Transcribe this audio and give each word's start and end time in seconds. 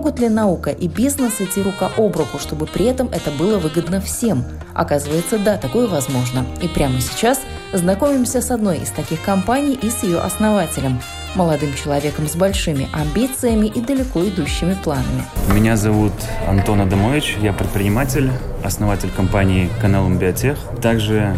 Могут 0.00 0.18
ли 0.18 0.30
наука 0.30 0.70
и 0.70 0.88
бизнес 0.88 1.42
идти 1.42 1.60
рука 1.60 1.90
об 1.98 2.16
руку, 2.16 2.38
чтобы 2.38 2.64
при 2.64 2.86
этом 2.86 3.08
это 3.08 3.30
было 3.30 3.58
выгодно 3.58 4.00
всем? 4.00 4.46
Оказывается, 4.72 5.38
да, 5.38 5.58
такое 5.58 5.86
возможно. 5.86 6.46
И 6.62 6.68
прямо 6.68 7.02
сейчас 7.02 7.38
знакомимся 7.74 8.40
с 8.40 8.50
одной 8.50 8.78
из 8.78 8.88
таких 8.88 9.20
компаний 9.20 9.74
и 9.74 9.90
с 9.90 10.02
ее 10.02 10.20
основателем– 10.20 11.02
молодым 11.34 11.74
человеком 11.74 12.26
с 12.26 12.34
большими 12.34 12.88
амбициями 12.94 13.66
и 13.66 13.82
далеко 13.82 14.26
идущими 14.26 14.74
планами. 14.82 15.22
Меня 15.52 15.76
зовут 15.76 16.14
Антон 16.48 16.80
Адамович, 16.80 17.36
я 17.42 17.52
предприниматель, 17.52 18.30
основатель 18.64 19.10
компании 19.14 19.68
«Каналом 19.82 20.16
Биотех». 20.16 20.56
Также 20.80 21.36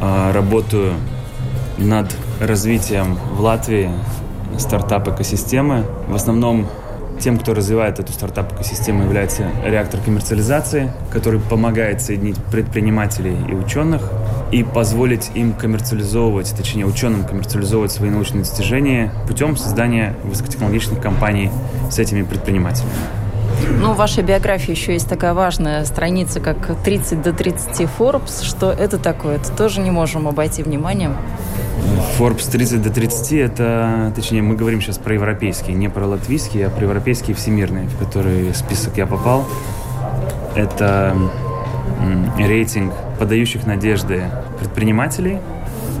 э, 0.00 0.32
работаю 0.32 0.94
над 1.76 2.06
развитием 2.40 3.16
в 3.16 3.42
Латвии 3.42 3.90
стартап-экосистемы. 4.56 5.84
В 6.08 6.14
основном 6.14 6.66
тем, 7.18 7.38
кто 7.38 7.54
развивает 7.54 7.98
эту 7.98 8.12
стартап-экосистему, 8.12 9.04
является 9.04 9.46
реактор 9.64 10.00
коммерциализации, 10.00 10.92
который 11.10 11.40
помогает 11.40 12.00
соединить 12.00 12.36
предпринимателей 12.50 13.36
и 13.48 13.54
ученых 13.54 14.10
и 14.52 14.62
позволить 14.62 15.30
им 15.34 15.52
коммерциализовывать, 15.52 16.54
точнее 16.56 16.86
ученым 16.86 17.24
коммерциализовывать 17.24 17.92
свои 17.92 18.10
научные 18.10 18.40
достижения 18.44 19.12
путем 19.26 19.56
создания 19.56 20.14
высокотехнологичных 20.24 21.00
компаний 21.00 21.50
с 21.90 21.98
этими 21.98 22.22
предпринимателями. 22.22 22.92
Ну, 23.80 23.92
в 23.92 23.96
вашей 23.96 24.22
биографии 24.22 24.70
еще 24.70 24.92
есть 24.92 25.08
такая 25.08 25.34
важная 25.34 25.84
страница, 25.84 26.40
как 26.40 26.76
30 26.84 27.22
до 27.22 27.32
30 27.32 27.88
Forbes. 27.98 28.44
Что 28.44 28.70
это 28.70 28.98
такое? 28.98 29.36
Это 29.36 29.50
тоже 29.52 29.80
не 29.80 29.90
можем 29.90 30.28
обойти 30.28 30.62
вниманием. 30.62 31.16
Forbes 32.18 32.50
30 32.50 32.82
до 32.82 32.90
30 32.90 33.32
это, 33.32 34.12
точнее, 34.14 34.42
мы 34.42 34.56
говорим 34.56 34.80
сейчас 34.80 34.98
про 34.98 35.14
европейские, 35.14 35.76
не 35.76 35.88
про 35.88 36.06
латвийские, 36.06 36.66
а 36.66 36.70
про 36.70 36.84
европейские 36.84 37.36
всемирные, 37.36 37.88
в 37.88 37.98
которые 37.98 38.54
список 38.54 38.96
я 38.96 39.06
попал. 39.06 39.46
Это 40.54 41.14
рейтинг 42.38 42.92
подающих 43.18 43.66
надежды 43.66 44.24
предпринимателей 44.58 45.38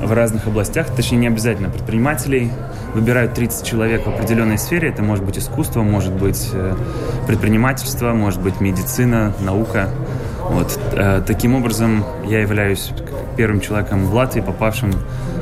в 0.02 0.12
разных 0.12 0.46
областях, 0.46 0.94
точнее, 0.94 1.18
не 1.18 1.26
обязательно 1.26 1.70
предпринимателей, 1.70 2.50
выбирают 2.94 3.34
30 3.34 3.66
человек 3.66 4.06
в 4.06 4.08
определенной 4.08 4.58
сфере. 4.58 4.88
Это 4.88 5.02
может 5.02 5.24
быть 5.24 5.38
искусство, 5.38 5.82
может 5.82 6.12
быть 6.12 6.50
э, 6.52 6.74
предпринимательство, 7.26 8.12
может 8.12 8.40
быть 8.40 8.60
медицина, 8.60 9.34
наука. 9.40 9.90
Вот. 10.48 10.78
Э, 10.92 11.22
таким 11.26 11.54
образом, 11.54 12.04
я 12.26 12.40
являюсь 12.40 12.92
первым 13.36 13.60
человеком 13.60 14.06
в 14.06 14.14
Латвии, 14.14 14.40
попавшим 14.40 14.92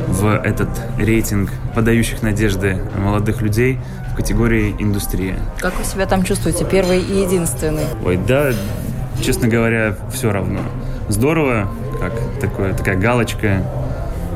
в 0.08 0.26
этот 0.26 0.68
рейтинг 0.98 1.50
подающих 1.74 2.22
надежды 2.22 2.78
молодых 2.96 3.42
людей 3.42 3.78
в 4.12 4.16
категории 4.16 4.74
индустрия. 4.78 5.38
Как 5.58 5.78
вы 5.78 5.84
себя 5.84 6.06
там 6.06 6.22
чувствуете, 6.22 6.64
первый 6.64 7.00
и 7.00 7.22
единственный? 7.22 7.84
Ой, 8.04 8.16
да, 8.16 8.52
честно 9.20 9.48
говоря, 9.48 9.96
все 10.12 10.30
равно. 10.32 10.60
Здорово, 11.08 11.68
как 12.00 12.12
такое, 12.40 12.74
такая 12.74 12.96
галочка, 12.96 13.62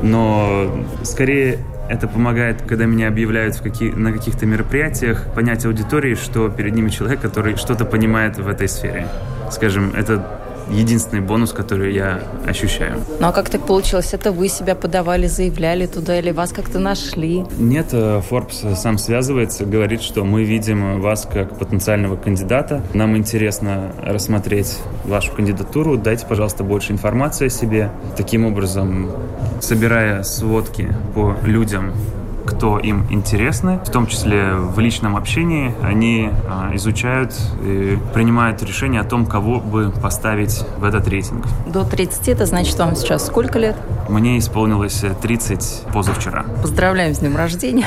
но 0.01 0.85
скорее 1.03 1.59
это 1.89 2.07
помогает, 2.07 2.61
когда 2.61 2.85
меня 2.85 3.07
объявляют 3.07 3.55
в 3.55 3.63
какие, 3.63 3.91
на 3.91 4.11
каких-то 4.11 4.45
мероприятиях, 4.45 5.25
понять 5.33 5.65
аудитории, 5.65 6.13
что 6.13 6.49
перед 6.49 6.75
ними 6.75 6.89
человек, 6.89 7.19
который 7.19 7.55
что-то 7.55 7.83
понимает 7.83 8.37
в 8.37 8.47
этой 8.47 8.69
сфере. 8.69 9.07
Скажем, 9.51 9.93
это 9.95 10.23
единственный 10.69 11.21
бонус, 11.21 11.51
который 11.51 11.93
я 11.93 12.21
ощущаю. 12.45 13.01
Ну 13.19 13.27
а 13.27 13.31
как 13.31 13.49
так 13.49 13.65
получилось? 13.65 14.13
Это 14.13 14.31
вы 14.31 14.47
себя 14.49 14.75
подавали, 14.75 15.27
заявляли 15.27 15.85
туда 15.85 16.19
или 16.19 16.31
вас 16.31 16.51
как-то 16.51 16.79
нашли? 16.79 17.45
Нет, 17.57 17.87
э, 17.91 18.21
Forbes 18.29 18.75
сам 18.75 18.97
связывается, 18.97 19.65
говорит, 19.65 20.01
что 20.01 20.23
мы 20.23 20.43
видим 20.43 21.01
вас 21.01 21.27
как 21.31 21.57
потенциального 21.57 22.15
кандидата. 22.15 22.81
Нам 22.93 23.17
интересно 23.17 23.93
рассмотреть 24.03 24.77
вашу 25.05 25.33
кандидатуру. 25.33 25.97
Дайте, 25.97 26.25
пожалуйста, 26.25 26.63
больше 26.63 26.91
информации 26.91 27.47
о 27.47 27.49
себе. 27.49 27.91
Таким 28.15 28.45
образом, 28.45 29.11
собирая 29.61 30.23
сводки 30.23 30.93
по 31.13 31.35
людям, 31.43 31.93
кто 32.49 32.79
им 32.79 33.05
интересны, 33.11 33.79
в 33.85 33.91
том 33.91 34.07
числе 34.07 34.53
в 34.55 34.79
личном 34.79 35.15
общении, 35.15 35.75
они 35.83 36.31
а, 36.49 36.71
изучают 36.73 37.35
и 37.63 37.97
принимают 38.13 38.63
решение 38.63 39.01
о 39.01 39.03
том, 39.03 39.27
кого 39.27 39.59
бы 39.59 39.91
поставить 39.91 40.65
в 40.77 40.83
этот 40.83 41.07
рейтинг. 41.07 41.45
До 41.67 41.83
30 41.83 42.27
это 42.29 42.47
значит 42.47 42.77
вам 42.79 42.95
сейчас 42.95 43.27
сколько 43.27 43.59
лет? 43.59 43.75
Мне 44.09 44.39
исполнилось 44.39 45.03
30 45.21 45.83
позавчера. 45.93 46.43
Поздравляем 46.61 47.13
с 47.13 47.19
днем 47.19 47.37
рождения. 47.37 47.85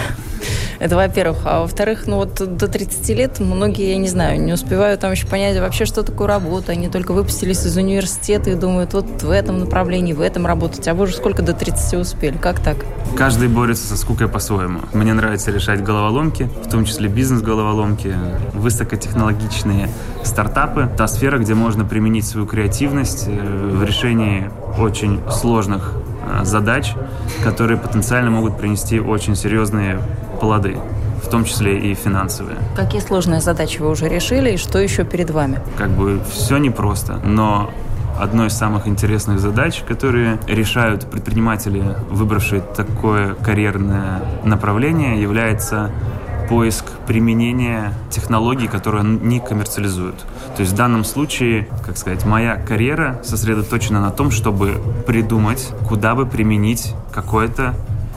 Это 0.82 0.96
во-первых. 0.96 1.38
А 1.44 1.60
во-вторых, 1.60 2.08
ну 2.08 2.16
вот 2.16 2.34
до 2.34 2.66
30 2.66 3.08
лет 3.10 3.38
многие, 3.38 3.90
я 3.90 3.98
не 3.98 4.08
знаю, 4.08 4.40
не 4.40 4.52
успевают 4.52 5.00
там 5.00 5.12
еще 5.12 5.28
понять 5.28 5.56
вообще, 5.58 5.84
что 5.84 6.02
такое 6.02 6.26
работа. 6.26 6.72
Они 6.72 6.88
только 6.88 7.12
выпустились 7.12 7.64
из 7.64 7.76
университета 7.76 8.50
и 8.50 8.54
думают, 8.54 8.92
вот 8.92 9.22
в 9.22 9.30
этом 9.30 9.60
направлении, 9.60 10.12
в 10.12 10.20
этом 10.20 10.44
работать. 10.44 10.88
А 10.88 10.94
вы 10.94 11.04
уже 11.04 11.14
сколько 11.14 11.42
до 11.42 11.52
30 11.52 12.00
успели? 12.00 12.36
Как 12.36 12.58
так? 12.58 12.78
Каждый 13.16 13.46
борется 13.46 13.86
со 13.86 13.96
скукой 13.96 14.28
по-своему. 14.52 14.80
Мне 14.92 15.14
нравится 15.14 15.50
решать 15.50 15.82
головоломки, 15.82 16.48
в 16.64 16.70
том 16.70 16.84
числе 16.84 17.08
бизнес-головоломки, 17.08 18.14
высокотехнологичные 18.52 19.88
стартапы. 20.24 20.90
Та 20.96 21.08
сфера, 21.08 21.38
где 21.38 21.54
можно 21.54 21.84
применить 21.84 22.26
свою 22.26 22.46
креативность 22.46 23.24
э, 23.28 23.70
в 23.76 23.82
решении 23.82 24.50
очень 24.78 25.20
сложных 25.30 25.94
э, 26.26 26.44
задач, 26.44 26.92
которые 27.42 27.78
потенциально 27.78 28.30
могут 28.30 28.58
принести 28.58 29.00
очень 29.00 29.36
серьезные 29.36 30.00
плоды 30.40 30.76
в 31.22 31.28
том 31.28 31.44
числе 31.44 31.78
и 31.78 31.94
финансовые. 31.94 32.58
Какие 32.74 33.00
сложные 33.00 33.40
задачи 33.40 33.78
вы 33.78 33.90
уже 33.90 34.08
решили 34.08 34.50
и 34.50 34.56
что 34.56 34.80
еще 34.80 35.04
перед 35.04 35.30
вами? 35.30 35.60
Как 35.78 35.90
бы 35.90 36.20
все 36.28 36.58
непросто, 36.58 37.20
но 37.24 37.70
одной 38.18 38.48
из 38.48 38.52
самых 38.52 38.86
интересных 38.86 39.40
задач, 39.40 39.82
которые 39.86 40.38
решают 40.46 41.10
предприниматели, 41.10 41.82
выбравшие 42.10 42.60
такое 42.60 43.34
карьерное 43.34 44.22
направление, 44.44 45.20
является 45.20 45.90
поиск 46.48 46.84
применения 47.06 47.94
технологий, 48.10 48.68
которые 48.68 49.04
не 49.04 49.40
коммерциализуют. 49.40 50.20
То 50.54 50.60
есть 50.60 50.72
в 50.72 50.76
данном 50.76 51.04
случае, 51.04 51.68
как 51.84 51.96
сказать, 51.96 52.26
моя 52.26 52.56
карьера 52.56 53.20
сосредоточена 53.24 54.00
на 54.00 54.10
том, 54.10 54.30
чтобы 54.30 54.80
придумать, 55.06 55.70
куда 55.88 56.14
бы 56.14 56.26
применить 56.26 56.94
какое-то 57.10 57.74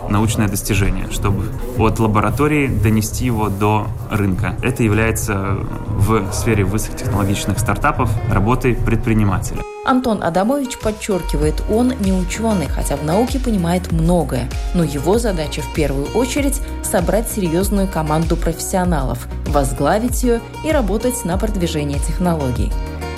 научное 0.10 0.48
достижение, 0.48 1.10
чтобы 1.12 1.46
от 1.78 2.00
лаборатории 2.00 2.68
донести 2.68 3.26
его 3.26 3.50
до 3.50 3.88
рынка. 4.10 4.56
Это 4.62 4.84
является 4.84 5.58
в 5.88 6.32
сфере 6.32 6.64
высокотехнологичных 6.64 7.60
стартапов 7.60 8.10
работой 8.32 8.76
предпринимателя. 8.76 9.62
Антон 9.86 10.24
Адамович 10.24 10.80
подчеркивает, 10.80 11.64
он 11.70 11.94
не 12.00 12.12
ученый, 12.12 12.68
хотя 12.68 12.96
в 12.96 13.04
науке 13.04 13.40
понимает 13.40 13.92
многое, 13.92 14.50
но 14.74 14.84
его 14.84 15.20
задача 15.20 15.62
в 15.62 15.74
первую 15.74 16.08
очередь– 16.16 16.60
собрать 16.84 17.30
серьезную 17.30 17.88
команду 17.88 18.36
профессионалов, 18.36 19.28
возглавить 19.48 20.24
ее 20.24 20.42
и 20.64 20.72
работать 20.72 21.24
на 21.24 21.38
продвижение 21.38 22.00
технологий. 22.00 22.72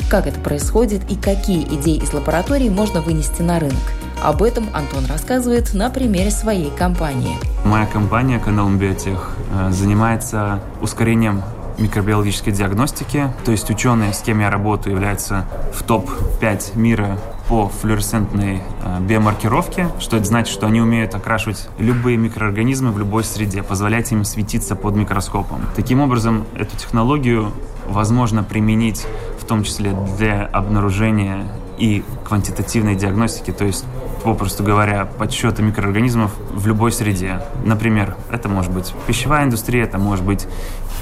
Как 0.09 0.27
это 0.27 0.39
происходит 0.39 1.09
и 1.09 1.15
какие 1.15 1.63
идеи 1.63 2.01
из 2.01 2.13
лаборатории 2.13 2.69
можно 2.69 3.01
вынести 3.01 3.41
на 3.41 3.59
рынок– 3.59 3.75
об 4.21 4.43
этом 4.43 4.69
Антон 4.73 5.05
рассказывает 5.05 5.73
на 5.73 5.89
примере 5.89 6.31
своей 6.31 6.71
компании. 6.71 7.37
Моя 7.65 7.85
компания 7.85 8.39
«Канал 8.39 8.69
Биотех» 8.69 9.35
э, 9.51 9.71
занимается 9.71 10.59
ускорением 10.81 11.43
микробиологической 11.77 12.51
диагностики. 12.51 13.31
То 13.45 13.51
есть 13.51 13.69
ученые, 13.69 14.13
с 14.13 14.21
кем 14.21 14.39
я 14.39 14.49
работаю, 14.49 14.95
являются 14.95 15.45
в 15.73 15.83
топ-5 15.83 16.77
мира 16.77 17.17
по 17.47 17.69
флуоресцентной 17.69 18.61
э, 18.83 18.99
биомаркировке, 19.01 19.89
что 19.99 20.17
это 20.17 20.25
значит, 20.25 20.53
что 20.53 20.67
они 20.67 20.81
умеют 20.81 21.15
окрашивать 21.15 21.69
любые 21.77 22.17
микроорганизмы 22.17 22.91
в 22.91 22.99
любой 22.99 23.23
среде, 23.23 23.63
позволять 23.63 24.11
им 24.11 24.25
светиться 24.25 24.75
под 24.75 24.95
микроскопом. 24.95 25.61
Таким 25.75 26.01
образом, 26.01 26.45
эту 26.55 26.75
технологию 26.75 27.53
возможно 27.87 28.43
применить 28.43 29.05
в 29.39 29.45
том 29.45 29.63
числе 29.63 29.95
для 30.17 30.45
обнаружения 30.45 31.45
и 31.77 32.03
квантитативной 32.25 32.95
диагностики, 32.95 33.51
то 33.51 33.63
есть 33.63 33.85
попросту 34.33 34.63
говоря, 34.63 35.05
подсчета 35.05 35.61
микроорганизмов 35.61 36.31
в 36.51 36.67
любой 36.67 36.91
среде. 36.91 37.41
Например, 37.65 38.15
это 38.31 38.49
может 38.49 38.71
быть 38.71 38.93
пищевая 39.07 39.45
индустрия, 39.45 39.83
это 39.83 39.97
может 39.97 40.25
быть 40.25 40.47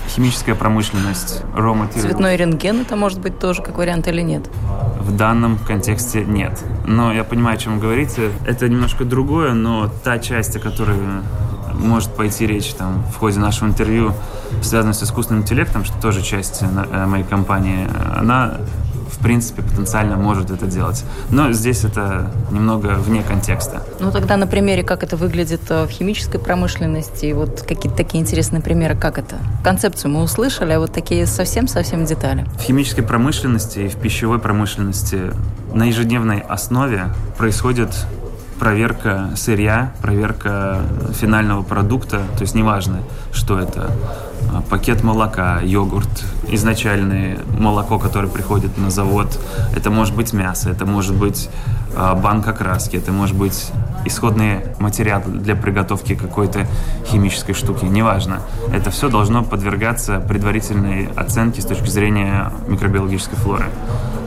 химическая 0.09 0.55
промышленность, 0.55 1.41
raw 1.55 1.73
material. 1.73 2.01
Цветной 2.01 2.35
рентген 2.35 2.81
это 2.81 2.95
может 2.95 3.19
быть 3.19 3.39
тоже 3.39 3.61
как 3.61 3.77
вариант 3.77 4.07
или 4.07 4.21
нет? 4.21 4.49
в 5.05 5.15
данном 5.15 5.57
контексте 5.59 6.25
нет. 6.25 6.63
Но 6.87 7.13
я 7.13 7.23
понимаю, 7.23 7.55
о 7.55 7.59
чем 7.59 7.75
вы 7.75 7.81
говорите. 7.81 8.31
Это 8.45 8.67
немножко 8.67 9.05
другое, 9.05 9.53
но 9.53 9.89
та 10.03 10.17
часть, 10.17 10.55
о 10.55 10.59
которой 10.59 10.97
может 11.73 12.13
пойти 12.15 12.47
речь 12.47 12.73
там, 12.73 13.03
в 13.13 13.17
ходе 13.17 13.39
нашего 13.39 13.69
интервью, 13.69 14.13
связанная 14.61 14.93
с 14.93 15.03
искусственным 15.03 15.43
интеллектом, 15.43 15.85
что 15.85 16.01
тоже 16.01 16.21
часть 16.23 16.63
э, 16.63 17.05
моей 17.05 17.23
компании, 17.23 17.87
она 18.15 18.57
в 19.15 19.19
принципе, 19.19 19.61
потенциально 19.61 20.17
может 20.17 20.51
это 20.51 20.65
делать. 20.65 21.03
Но 21.29 21.51
здесь 21.51 21.83
это 21.83 22.31
немного 22.51 22.95
вне 22.95 23.23
контекста. 23.23 23.83
Ну, 23.99 24.11
тогда 24.11 24.37
на 24.37 24.47
примере, 24.47 24.83
как 24.83 25.03
это 25.03 25.15
выглядит 25.15 25.61
э, 25.69 25.85
в 25.85 25.89
химической 25.89 26.39
промышленности, 26.39 27.31
вот 27.33 27.61
какие-то 27.61 27.97
такие 27.97 28.21
интересные 28.21 28.61
примеры, 28.61 28.95
как 28.95 29.17
это? 29.17 29.37
Концепцию 29.63 30.11
мы 30.11 30.21
услышали, 30.21 30.73
а 30.73 30.79
вот 30.79 30.93
такие 30.93 31.25
совсем-совсем 31.25 32.05
детали. 32.05 32.45
В 32.59 32.61
химической 32.61 33.01
промышленности 33.01 33.79
и 33.79 33.87
в 33.87 33.95
пищевой 33.95 34.39
промышленности 34.39 35.31
на 35.73 35.83
ежедневной 35.83 36.39
основе 36.39 37.05
происходит 37.37 37.89
проверка 38.59 39.31
сырья, 39.35 39.93
проверка 40.01 40.81
финального 41.19 41.61
продукта, 41.61 42.21
то 42.37 42.41
есть 42.41 42.55
неважно, 42.55 42.99
что 43.31 43.59
это, 43.59 43.91
пакет 44.69 45.03
молока, 45.03 45.59
йогурт, 45.61 46.25
изначальное 46.49 47.39
молоко, 47.57 47.99
которое 47.99 48.27
приходит 48.27 48.77
на 48.77 48.89
завод, 48.89 49.39
это 49.75 49.89
может 49.89 50.15
быть 50.15 50.33
мясо, 50.33 50.69
это 50.69 50.85
может 50.85 51.15
быть 51.15 51.49
а, 51.95 52.15
банка 52.15 52.53
краски, 52.53 52.97
это 52.97 53.11
может 53.11 53.35
быть 53.35 53.71
исходный 54.05 54.61
материал 54.79 55.21
для 55.25 55.55
приготовки 55.55 56.15
какой-то 56.15 56.67
химической 57.05 57.53
штуки, 57.53 57.85
неважно. 57.85 58.41
Это 58.71 58.91
все 58.91 59.09
должно 59.09 59.43
подвергаться 59.43 60.19
предварительной 60.19 61.09
оценке 61.15 61.61
с 61.61 61.65
точки 61.65 61.89
зрения 61.89 62.51
микробиологической 62.67 63.37
флоры. 63.37 63.65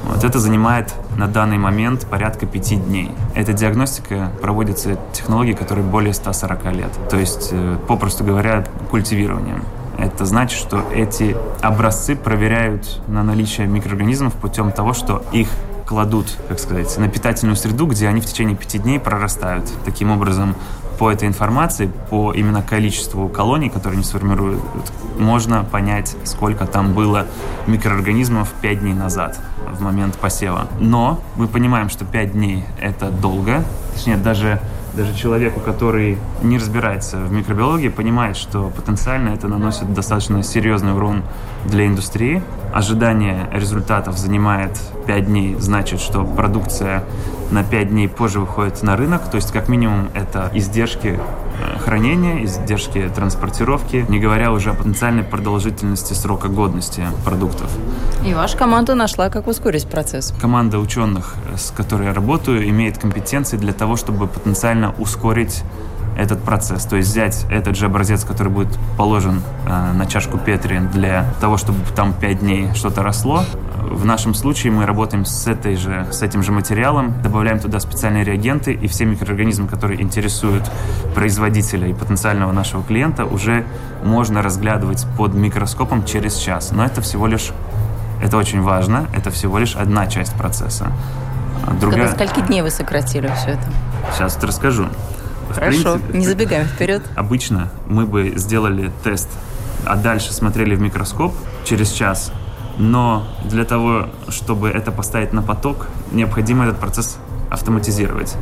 Вот 0.09 0.25
это 0.25 0.39
занимает 0.39 0.95
на 1.17 1.29
данный 1.29 1.59
момент 1.59 2.07
порядка 2.07 2.47
пяти 2.47 2.77
дней. 2.77 3.11
Эта 3.35 3.53
диагностика 3.53 4.31
проводится 4.41 4.99
технологией, 5.13 5.55
которой 5.55 5.85
более 5.85 6.15
140 6.15 6.73
лет. 6.73 6.91
То 7.11 7.19
есть, 7.19 7.51
э, 7.53 7.77
попросту 7.87 8.25
говоря, 8.25 8.65
культивированием. 8.91 9.63
Это 9.99 10.25
значит, 10.25 10.59
что 10.59 10.83
эти 10.95 11.37
образцы 11.61 12.15
проверяют 12.15 13.03
на 13.09 13.23
наличие 13.23 13.67
микроорганизмов 13.67 14.33
путем 14.35 14.71
того, 14.71 14.95
что 14.95 15.25
их 15.33 15.49
кладут, 15.87 16.27
как 16.49 16.61
сказать, 16.61 16.97
на 16.99 17.09
питательную 17.09 17.57
среду, 17.57 17.87
где 17.87 18.09
они 18.09 18.21
в 18.21 18.27
течение 18.27 18.57
пяти 18.57 18.79
дней 18.79 19.01
прорастают. 19.01 19.65
Таким 19.85 20.11
образом, 20.11 20.55
по 20.99 21.11
этой 21.11 21.27
информации, 21.27 21.91
по 22.11 22.33
именно 22.33 22.63
количеству 22.63 23.29
колоний, 23.29 23.71
которые 23.71 23.95
они 23.97 24.05
сформируют, 24.05 24.61
можно 25.19 25.65
понять, 25.65 26.15
сколько 26.25 26.67
там 26.67 26.93
было 26.93 27.27
микроорганизмов 27.67 28.53
пять 28.61 28.81
дней 28.81 28.95
назад 28.95 29.39
в 29.73 29.81
момент 29.81 30.17
посева. 30.19 30.69
Но 30.79 31.21
мы 31.37 31.49
понимаем, 31.49 31.89
что 31.89 32.05
5 32.05 32.33
дней 32.33 32.65
это 32.81 33.11
долго. 33.11 33.65
Точнее, 33.95 34.17
даже, 34.17 34.61
даже 34.95 35.15
человеку, 35.15 35.61
который 35.61 36.19
не 36.43 36.59
разбирается 36.59 37.19
в 37.19 37.33
микробиологии, 37.33 37.89
понимает, 37.89 38.37
что 38.37 38.71
потенциально 38.75 39.31
это 39.31 39.49
наносит 39.49 39.93
достаточно 39.93 40.43
серьезный 40.43 40.95
урон 40.95 41.23
для 41.67 41.87
индустрии. 41.87 42.43
Ожидание 42.73 43.49
результатов 43.53 44.19
занимает 44.19 44.81
5 45.07 45.27
дней, 45.27 45.57
значит, 45.59 46.01
что 46.01 46.25
продукция 46.25 47.05
на 47.51 47.65
5 47.65 47.91
дней 47.91 48.09
позже 48.09 48.41
выходит 48.41 48.83
на 48.83 48.97
рынок. 48.97 49.31
То 49.31 49.37
есть, 49.37 49.53
как 49.53 49.69
минимум, 49.69 50.09
это 50.15 50.51
издержки 50.55 51.19
э, 51.19 51.79
хранения, 51.79 52.45
издержки 52.45 53.11
транспортировки, 53.15 54.05
не 54.09 54.19
говоря 54.19 54.53
уже 54.53 54.71
о 54.71 54.75
потенциальной 54.75 55.23
продолжительности 55.23 56.15
срока 56.15 56.49
годности 56.49 57.07
продуктов. 57.25 57.71
И 58.25 58.35
ваша 58.35 58.57
команда 58.57 58.95
нашла, 58.95 59.31
как 59.31 59.47
ускорить 59.47 59.89
процесс. 59.89 60.35
Команда 60.41 60.79
ученых, 60.79 61.35
с 61.57 61.71
которой 61.71 62.09
я 62.09 62.15
работаю, 62.15 62.69
имеет 62.69 62.99
компетенции 62.99 63.57
для 63.57 63.73
того, 63.73 63.97
чтобы 63.97 64.27
потенциально 64.27 64.95
ускорить 64.99 65.63
этот 66.19 66.43
процесс. 66.43 66.85
То 66.85 66.97
есть 66.97 67.09
взять 67.11 67.47
этот 67.49 67.77
же 67.77 67.87
образец, 67.87 68.25
который 68.25 68.53
будет 68.53 68.77
положен 68.97 69.41
э, 69.67 69.93
на 69.93 70.05
чашку 70.07 70.37
Петри 70.37 70.81
для 70.93 71.33
того, 71.41 71.57
чтобы 71.57 71.79
там 71.95 72.13
5 72.13 72.41
дней 72.41 72.75
что-то 72.75 73.03
росло. 73.03 73.45
В 73.81 74.05
нашем 74.05 74.35
случае 74.35 74.73
мы 74.73 74.85
работаем 74.85 75.25
с, 75.25 75.47
этой 75.47 75.77
же, 75.77 76.09
с 76.11 76.21
этим 76.23 76.43
же 76.43 76.51
материалом, 76.51 77.15
добавляем 77.23 77.61
туда 77.61 77.79
специальные 77.79 78.25
реагенты, 78.25 78.73
и 78.73 78.89
все 78.89 79.05
микроорганизмы, 79.05 79.69
которые 79.69 80.03
интересуют 80.03 80.69
производителя 81.15 81.87
и 81.87 81.95
потенциального 81.95 82.51
нашего 82.51 82.83
клиента, 82.83 83.25
уже 83.25 83.65
можно 84.03 84.43
разглядывать 84.43 85.07
под 85.17 85.35
микроскопом 85.35 86.05
через 86.05 86.37
час. 86.37 86.73
Но 86.73 86.85
это 86.85 87.01
всего 87.01 87.29
лишь, 87.29 87.53
это 88.21 88.37
очень 88.37 88.61
важно, 88.61 89.07
это 89.15 89.31
всего 89.31 89.59
лишь 89.59 89.77
одна 89.77 90.09
часть 90.09 90.35
процесса. 90.35 90.91
Другая... 91.81 92.09
До 92.09 92.15
скольки 92.15 92.45
дней 92.47 92.63
вы 92.63 92.71
сократили 92.71 93.31
все 93.37 93.51
это? 93.51 93.63
Сейчас 94.13 94.37
расскажу. 94.43 94.89
Хорошо, 95.55 95.95
принципе, 95.95 96.19
не 96.19 96.27
забегаем 96.27 96.67
вперед. 96.67 97.03
Обычно 97.17 97.71
мы 97.87 98.07
бы 98.07 98.33
сделали 98.37 98.91
тест, 99.03 99.29
а 99.85 99.97
дальше 99.97 100.33
смотрели 100.33 100.75
в 100.75 100.81
микроскоп 100.81 101.35
через 101.65 101.91
час. 101.91 102.33
Но 102.79 103.27
для 103.45 103.65
того, 103.65 104.07
чтобы 104.29 104.69
это 104.69 104.93
поставить 104.93 105.33
на 105.33 105.43
поток, 105.43 105.89
необходимо 106.13 106.65
этот 106.65 106.79
процесс 106.79 107.19
автоматизировать. 107.51 108.37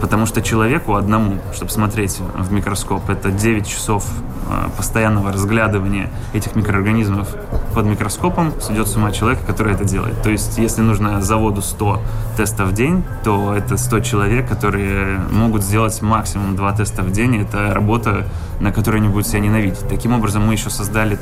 Потому 0.00 0.26
что 0.26 0.42
человеку 0.42 0.94
одному, 0.94 1.38
чтобы 1.54 1.70
смотреть 1.70 2.18
в 2.18 2.52
микроскоп, 2.52 3.08
это 3.08 3.30
9 3.30 3.66
часов 3.66 4.04
а, 4.48 4.70
постоянного 4.76 5.32
разглядывания 5.32 6.10
этих 6.32 6.54
микроорганизмов 6.54 7.28
под 7.74 7.86
микроскопом 7.86 8.52
сведет 8.60 8.88
с 8.88 8.96
ума 8.96 9.10
человека, 9.10 9.42
который 9.46 9.74
это 9.74 9.84
делает. 9.84 10.22
То 10.22 10.30
есть, 10.30 10.58
если 10.58 10.82
нужно 10.82 11.20
заводу 11.20 11.62
100 11.62 12.00
тестов 12.36 12.68
в 12.68 12.72
день, 12.72 13.04
то 13.24 13.54
это 13.54 13.76
100 13.76 14.00
человек, 14.00 14.48
которые 14.48 15.18
могут 15.30 15.62
сделать 15.62 16.00
максимум 16.02 16.56
2 16.56 16.72
теста 16.72 17.02
в 17.02 17.10
день. 17.10 17.42
Это 17.42 17.74
работа, 17.74 18.26
на 18.60 18.72
которой 18.72 18.96
они 18.98 19.08
будут 19.08 19.26
себя 19.26 19.40
ненавидеть. 19.40 19.88
Таким 19.88 20.12
образом, 20.12 20.46
мы 20.46 20.52
еще 20.52 20.70
создали 20.70 21.18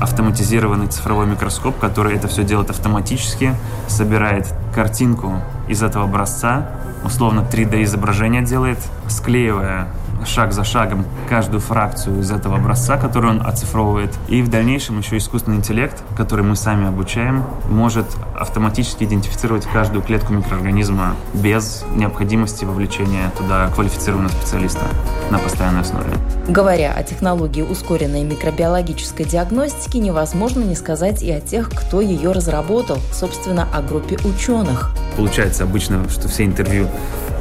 автоматизированный 0.00 0.88
цифровой 0.88 1.26
микроскоп, 1.26 1.78
который 1.78 2.16
это 2.16 2.28
все 2.28 2.42
делает 2.42 2.70
автоматически, 2.70 3.54
собирает 3.86 4.52
картинку 4.74 5.40
из 5.68 5.82
этого 5.82 6.04
образца, 6.04 6.68
условно 7.04 7.44
3D 7.50 7.82
изображение 7.84 8.42
делает, 8.42 8.78
склеивая 9.08 9.88
шаг 10.26 10.52
за 10.52 10.64
шагом 10.64 11.04
каждую 11.28 11.60
фракцию 11.60 12.20
из 12.20 12.30
этого 12.30 12.56
образца, 12.56 12.96
который 12.96 13.30
он 13.30 13.46
оцифровывает. 13.46 14.10
И 14.28 14.42
в 14.42 14.48
дальнейшем 14.48 14.98
еще 14.98 15.16
искусственный 15.16 15.58
интеллект, 15.58 16.02
который 16.16 16.44
мы 16.44 16.56
сами 16.56 16.88
обучаем, 16.88 17.44
может 17.68 18.06
автоматически 18.38 19.04
идентифицировать 19.04 19.66
каждую 19.66 20.02
клетку 20.02 20.32
микроорганизма 20.32 21.16
без 21.34 21.84
необходимости 21.94 22.64
вовлечения 22.64 23.30
туда 23.36 23.68
квалифицированного 23.74 24.32
специалиста 24.32 24.86
на 25.30 25.38
постоянной 25.38 25.80
основе. 25.80 26.10
Говоря 26.48 26.92
о 26.92 27.02
технологии 27.02 27.62
ускоренной 27.62 28.24
микробиологической 28.24 29.26
диагностики, 29.26 29.96
невозможно 29.96 30.62
не 30.62 30.74
сказать 30.74 31.22
и 31.22 31.30
о 31.30 31.40
тех, 31.40 31.70
кто 31.70 32.00
ее 32.00 32.32
разработал, 32.32 32.98
собственно, 33.12 33.66
о 33.72 33.82
группе 33.82 34.18
ученых. 34.24 34.94
Получается 35.16 35.64
обычно, 35.64 36.08
что 36.08 36.28
все 36.28 36.44
интервью 36.44 36.88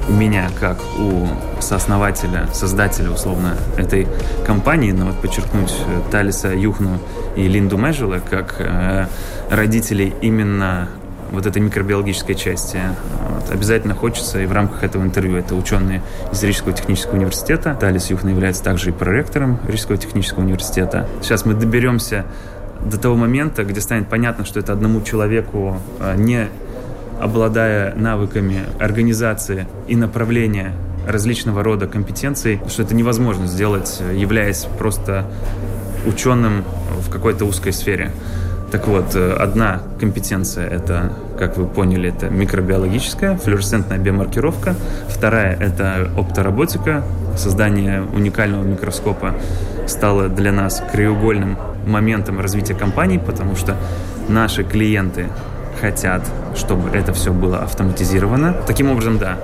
у 0.07 0.11
меня, 0.11 0.49
как 0.59 0.77
у 0.99 1.27
сооснователя, 1.61 2.47
создателя, 2.53 3.09
условно, 3.09 3.55
этой 3.77 4.07
компании, 4.45 4.91
но 4.91 5.05
вот 5.05 5.21
подчеркнуть 5.21 5.73
э, 5.87 6.01
Талиса 6.11 6.49
Юхну 6.49 6.99
и 7.35 7.47
Линду 7.47 7.77
Межела, 7.77 8.19
как 8.19 8.55
э, 8.59 9.07
родителей 9.49 10.13
именно 10.21 10.89
вот 11.31 11.47
этой 11.47 11.61
микробиологической 11.61 12.35
части. 12.35 12.79
Вот. 13.27 13.49
Обязательно 13.49 13.95
хочется 13.95 14.39
и 14.39 14.45
в 14.45 14.51
рамках 14.51 14.83
этого 14.83 15.01
интервью. 15.01 15.37
Это 15.37 15.55
ученые 15.55 16.03
из 16.31 16.43
Рижского 16.43 16.73
технического 16.73 17.15
университета. 17.15 17.75
Талис 17.79 18.09
Юхна 18.11 18.29
является 18.29 18.63
также 18.63 18.89
и 18.89 18.93
проректором 18.93 19.59
Рижского 19.67 19.97
технического 19.97 20.41
университета. 20.41 21.07
Сейчас 21.21 21.45
мы 21.45 21.55
доберемся 21.55 22.25
до 22.85 22.99
того 22.99 23.15
момента, 23.15 23.63
где 23.63 23.81
станет 23.81 24.09
понятно, 24.09 24.45
что 24.45 24.59
это 24.59 24.73
одному 24.73 25.01
человеку 25.01 25.77
э, 25.99 26.15
не 26.17 26.49
обладая 27.19 27.93
навыками 27.95 28.63
организации 28.79 29.67
и 29.87 29.95
направления 29.95 30.73
различного 31.07 31.63
рода 31.63 31.87
компетенций, 31.87 32.61
что 32.67 32.83
это 32.83 32.95
невозможно 32.95 33.47
сделать, 33.47 34.01
являясь 34.13 34.65
просто 34.77 35.25
ученым 36.05 36.63
в 36.99 37.09
какой-то 37.09 37.45
узкой 37.45 37.73
сфере. 37.73 38.11
Так 38.71 38.87
вот, 38.87 39.15
одна 39.15 39.81
компетенция— 39.99 40.67
это, 40.69 41.13
как 41.37 41.57
вы 41.57 41.67
поняли, 41.67 42.09
это 42.09 42.29
микробиологическая, 42.29 43.37
флуоресцентная 43.37 43.99
биомаркировка. 43.99 44.75
Вторая— 45.09 45.55
это 45.59 46.09
оптороботика. 46.17 47.03
Создание 47.37 48.01
уникального 48.01 48.63
микроскопа 48.63 49.35
стало 49.85 50.27
для 50.27 50.51
нас 50.51 50.81
краеугольным 50.91 51.57
моментом 51.85 52.39
развития 52.39 52.73
компании, 52.73 53.19
потому 53.19 53.55
что 53.55 53.75
наши 54.27 54.63
клиенты 54.63 55.27
хотят, 55.79 56.21
чтобы 56.55 56.89
это 56.89 57.13
все 57.13 57.31
было 57.33 57.59
автоматизировано. 57.59 58.55
Таким 58.65 58.91
образом, 58.91 59.17
да, 59.17 59.37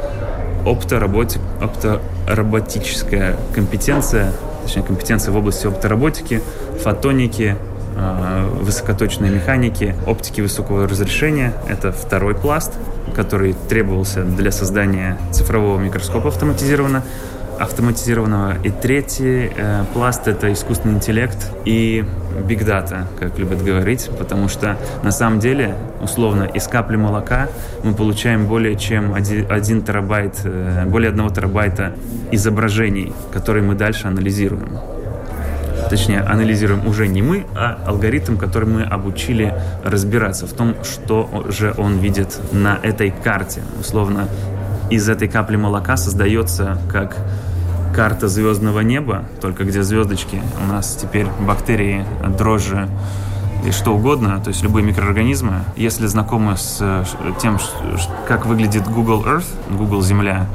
оптороботик, 0.65 1.41
оптороботическая 1.62 3.38
компетенция, 3.53 4.31
точнее, 4.63 4.83
компетенция 4.83 5.31
в 5.31 5.38
области 5.38 5.67
оптороботики, 5.67 6.41
фотоники, 6.81 7.55
э, 7.95 8.50
высокоточной 8.62 9.29
механики, 9.29 9.95
оптики 10.05 10.41
высокого 10.41 10.88
разрешения. 10.88 11.53
Это 11.67 11.91
второй 11.91 12.36
пласт, 12.36 12.74
который 13.15 13.55
требовался 13.67 14.24
для 14.24 14.51
создания 14.51 15.17
цифрового 15.31 15.79
микроскопа 15.79 16.29
автоматизированно 16.29 17.03
автоматизированного. 17.60 18.56
И 18.63 18.70
третий 18.70 19.51
э, 19.56 19.84
пласт— 19.94 20.22
это 20.28 20.51
искусственный 20.51 20.96
интеллект 20.96 21.51
и 21.66 22.06
big 22.48 22.66
data, 22.66 23.06
как 23.20 23.38
любят 23.38 23.63
говорить, 23.63 24.10
потому 24.18 24.48
что 24.48 24.78
на 25.04 25.12
самом 25.12 25.39
деле, 25.39 25.75
условно, 26.01 26.44
из 26.44 26.68
капли 26.68 26.96
молока 26.96 27.48
мы 27.84 27.94
получаем 27.94 28.48
более 28.48 28.75
чем 28.75 29.13
один, 29.13 29.51
один 29.51 29.82
терабайт, 29.82 30.39
э, 30.44 30.86
более 30.86 31.10
одного 31.10 31.30
терабайта 31.30 31.94
изображений, 32.32 33.13
которые 33.32 33.63
мы 33.63 33.75
дальше 33.75 34.08
анализируем. 34.08 34.80
Точнее, 35.89 36.22
анализируем 36.22 36.86
уже 36.88 37.08
не 37.08 37.22
мы, 37.22 37.46
а 37.56 37.80
алгоритм, 37.88 38.38
который 38.38 38.70
мы 38.70 38.84
обучили 38.84 39.54
разбираться 39.84 40.46
в 40.46 40.54
том, 40.54 40.75
что 40.84 41.46
же 41.50 41.74
он 41.78 41.98
видит 41.98 42.39
на 42.51 42.78
этой 42.84 43.12
карте. 43.12 43.62
Условно, 43.80 44.28
из 44.92 45.10
этой 45.10 45.28
капли 45.28 45.56
молока 45.56 45.98
создается 45.98 46.78
как 46.92 47.18
карта 47.93 48.27
звездного 48.27 48.81
неба, 48.81 49.25
только 49.41 49.63
где 49.63 49.84
звездочки. 49.84 50.41
У 50.63 50.72
нас 50.72 50.96
теперь 50.96 51.27
бактерии, 51.39 52.05
дрожжи 52.38 52.88
и 53.65 53.72
что 53.72 53.96
угодно, 53.96 54.39
то 54.39 54.50
есть 54.50 54.63
любые 54.63 54.86
микроорганизмы. 54.86 55.63
Если 55.75 56.08
знакомы 56.08 56.55
с 56.58 57.05
тем, 57.41 57.58
как 58.27 58.46
выглядит 58.46 58.88
Google 58.88 59.24
Earth, 59.25 59.48
Google 59.69 60.01
Земля, 60.01 60.48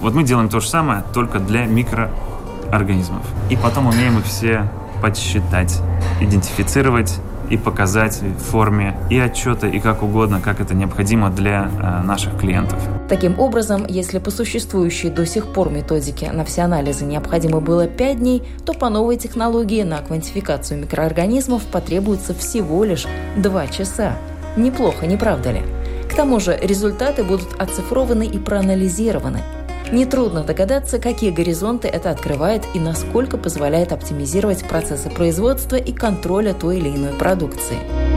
вот 0.00 0.14
мы 0.14 0.22
делаем 0.22 0.48
то 0.48 0.60
же 0.60 0.68
самое, 0.68 1.04
только 1.14 1.38
для 1.38 1.66
микроорганизмов. 1.66 3.24
И 3.50 3.56
потом 3.56 3.86
умеем 3.86 4.18
их 4.18 4.24
все 4.24 4.68
подсчитать, 5.00 5.80
идентифицировать 6.20 7.20
и 7.48 7.56
показать 7.56 8.20
в 8.22 8.50
форме 8.50 8.96
и 9.10 9.18
отчета, 9.18 9.66
и 9.66 9.80
как 9.80 10.02
угодно, 10.02 10.40
как 10.40 10.60
это 10.60 10.74
необходимо 10.74 11.30
для 11.30 11.68
э, 11.68 12.02
наших 12.02 12.38
клиентов. 12.38 12.80
Таким 13.10 13.40
образом, 13.40 13.86
если 13.88 14.20
по 14.20 14.30
существующей 14.30 15.10
до 15.10 15.26
сих 15.26 15.52
пор 15.52 15.68
методике 15.68 16.30
на 16.30 16.44
все 16.44 16.62
анализы 16.62 17.04
необходимо 17.04 17.60
было 17.60 17.88
5 17.88 18.18
дней, 18.20 18.44
то 18.64 18.72
по 18.72 18.88
новой 18.88 19.16
технологии 19.16 19.82
на 19.82 19.98
квантификацию 19.98 20.78
микроорганизмов 20.78 21.64
потребуется 21.64 22.34
всего 22.34 22.84
лишь 22.84 23.08
2 23.36 23.66
часа. 23.66 24.16
Неплохо, 24.56 25.08
не 25.08 25.16
правда 25.16 25.50
ли? 25.50 25.62
К 26.08 26.14
тому 26.14 26.38
же 26.38 26.56
результаты 26.62 27.24
будут 27.24 27.60
оцифрованы 27.60 28.26
и 28.26 28.38
проанализированы– 28.38 29.42
Нетрудно 29.92 30.44
догадаться, 30.44 31.00
какие 31.00 31.32
горизонты 31.32 31.88
это 31.88 32.10
открывает 32.10 32.62
и 32.74 32.78
насколько 32.78 33.36
позволяет 33.36 33.90
оптимизировать 33.90 34.62
процессы 34.62 35.10
производства 35.10 35.74
и 35.74 35.92
контроля 35.92 36.54
той 36.54 36.78
или 36.78 36.90
иной 36.90 37.14
продукции. 37.14 38.09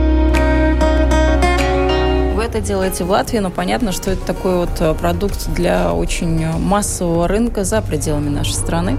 Это 2.54 2.64
делаете 2.64 3.02
в 3.02 3.10
Латвии, 3.10 3.38
но 3.38 3.50
понятно, 3.50 3.90
что 3.90 4.12
это 4.12 4.24
такой 4.24 4.54
вот 4.58 4.70
э, 4.78 4.94
продукт 4.94 5.52
для 5.54 5.92
очень 5.92 6.46
массового 6.56 7.26
рынка 7.26 7.64
за 7.64 7.82
пределами 7.82 8.28
нашей 8.28 8.52
страны. 8.52 8.96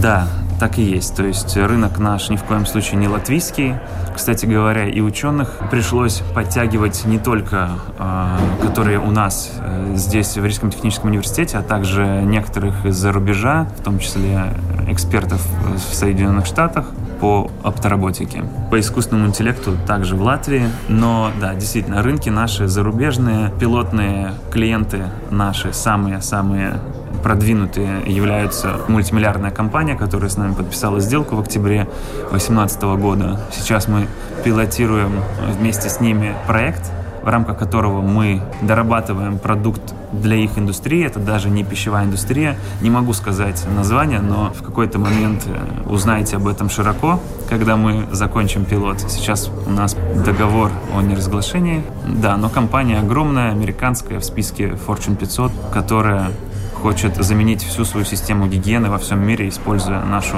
Да, 0.00 0.28
так 0.58 0.78
и 0.78 0.82
есть. 0.82 1.14
То 1.14 1.24
есть 1.24 1.58
рынок 1.58 1.98
наш 1.98 2.30
ни 2.30 2.36
в 2.36 2.44
коем 2.44 2.64
случае 2.64 2.96
не 2.96 3.06
латвийский. 3.06 3.74
Кстати 4.16 4.46
говоря, 4.46 4.88
и 4.88 5.02
ученых 5.02 5.58
пришлось 5.70 6.22
подтягивать 6.34 7.04
не 7.04 7.18
только, 7.18 7.68
э, 7.98 8.38
которые 8.62 8.98
у 8.98 9.10
нас 9.10 9.50
э, 9.58 9.92
здесь 9.96 10.38
в 10.38 10.46
Рижском 10.46 10.70
техническом 10.70 11.10
университете, 11.10 11.58
а 11.58 11.62
также 11.62 12.22
некоторых 12.24 12.86
из-за 12.86 13.12
рубежа, 13.12 13.68
в 13.78 13.84
том 13.84 13.98
числе 13.98 14.54
экспертов 14.88 15.46
в 15.90 15.94
Соединенных 15.94 16.46
Штатах 16.46 16.86
по 17.20 17.50
оптороботике. 17.62 18.44
По 18.70 18.80
искусственному 18.80 19.28
интеллекту 19.28 19.76
также 19.86 20.16
в 20.16 20.22
Латвии. 20.22 20.68
Но 20.88 21.30
да, 21.40 21.54
действительно, 21.54 22.02
рынки 22.02 22.28
наши 22.28 22.66
зарубежные, 22.66 23.52
пилотные 23.58 24.32
клиенты 24.50 25.04
наши 25.30 25.72
самые-самые 25.72 26.80
продвинутые 27.22 28.02
являются 28.06 28.76
мультимиллиардная 28.88 29.50
компания, 29.50 29.94
которая 29.94 30.30
с 30.30 30.36
нами 30.36 30.54
подписала 30.54 31.00
сделку 31.00 31.36
в 31.36 31.40
октябре 31.40 31.88
2018 32.30 32.82
года. 32.82 33.40
Сейчас 33.52 33.88
мы 33.88 34.06
пилотируем 34.44 35.12
вместе 35.58 35.90
с 35.90 36.00
ними 36.00 36.34
проект, 36.46 36.90
в 37.22 37.28
рамках 37.28 37.58
которого 37.58 38.00
мы 38.00 38.42
дорабатываем 38.62 39.38
продукт 39.38 39.94
для 40.12 40.36
их 40.36 40.58
индустрии. 40.58 41.04
Это 41.04 41.20
даже 41.20 41.50
не 41.50 41.64
пищевая 41.64 42.04
индустрия. 42.04 42.56
Не 42.80 42.90
могу 42.90 43.12
сказать 43.12 43.64
название, 43.74 44.20
но 44.20 44.52
в 44.52 44.62
какой-то 44.62 44.98
момент 44.98 45.46
э, 45.46 45.88
узнаете 45.88 46.36
об 46.36 46.48
этом 46.48 46.68
широко, 46.68 47.20
когда 47.48 47.76
мы 47.76 48.06
закончим 48.12 48.64
пилот. 48.64 49.00
Сейчас 49.08 49.50
у 49.66 49.70
нас 49.70 49.96
договор 50.24 50.70
о 50.96 51.00
неразглашении. 51.00 51.82
Да, 52.06 52.36
но 52.36 52.48
компания 52.48 52.98
огромная, 52.98 53.50
американская, 53.50 54.18
в 54.18 54.24
списке 54.24 54.76
Fortune 54.86 55.16
500, 55.16 55.52
которая 55.72 56.30
хочет 56.80 57.16
заменить 57.16 57.62
всю 57.62 57.84
свою 57.84 58.06
систему 58.06 58.46
гигиены 58.46 58.88
во 58.88 58.98
всем 58.98 59.24
мире, 59.24 59.48
используя 59.48 60.02
нашу, 60.02 60.36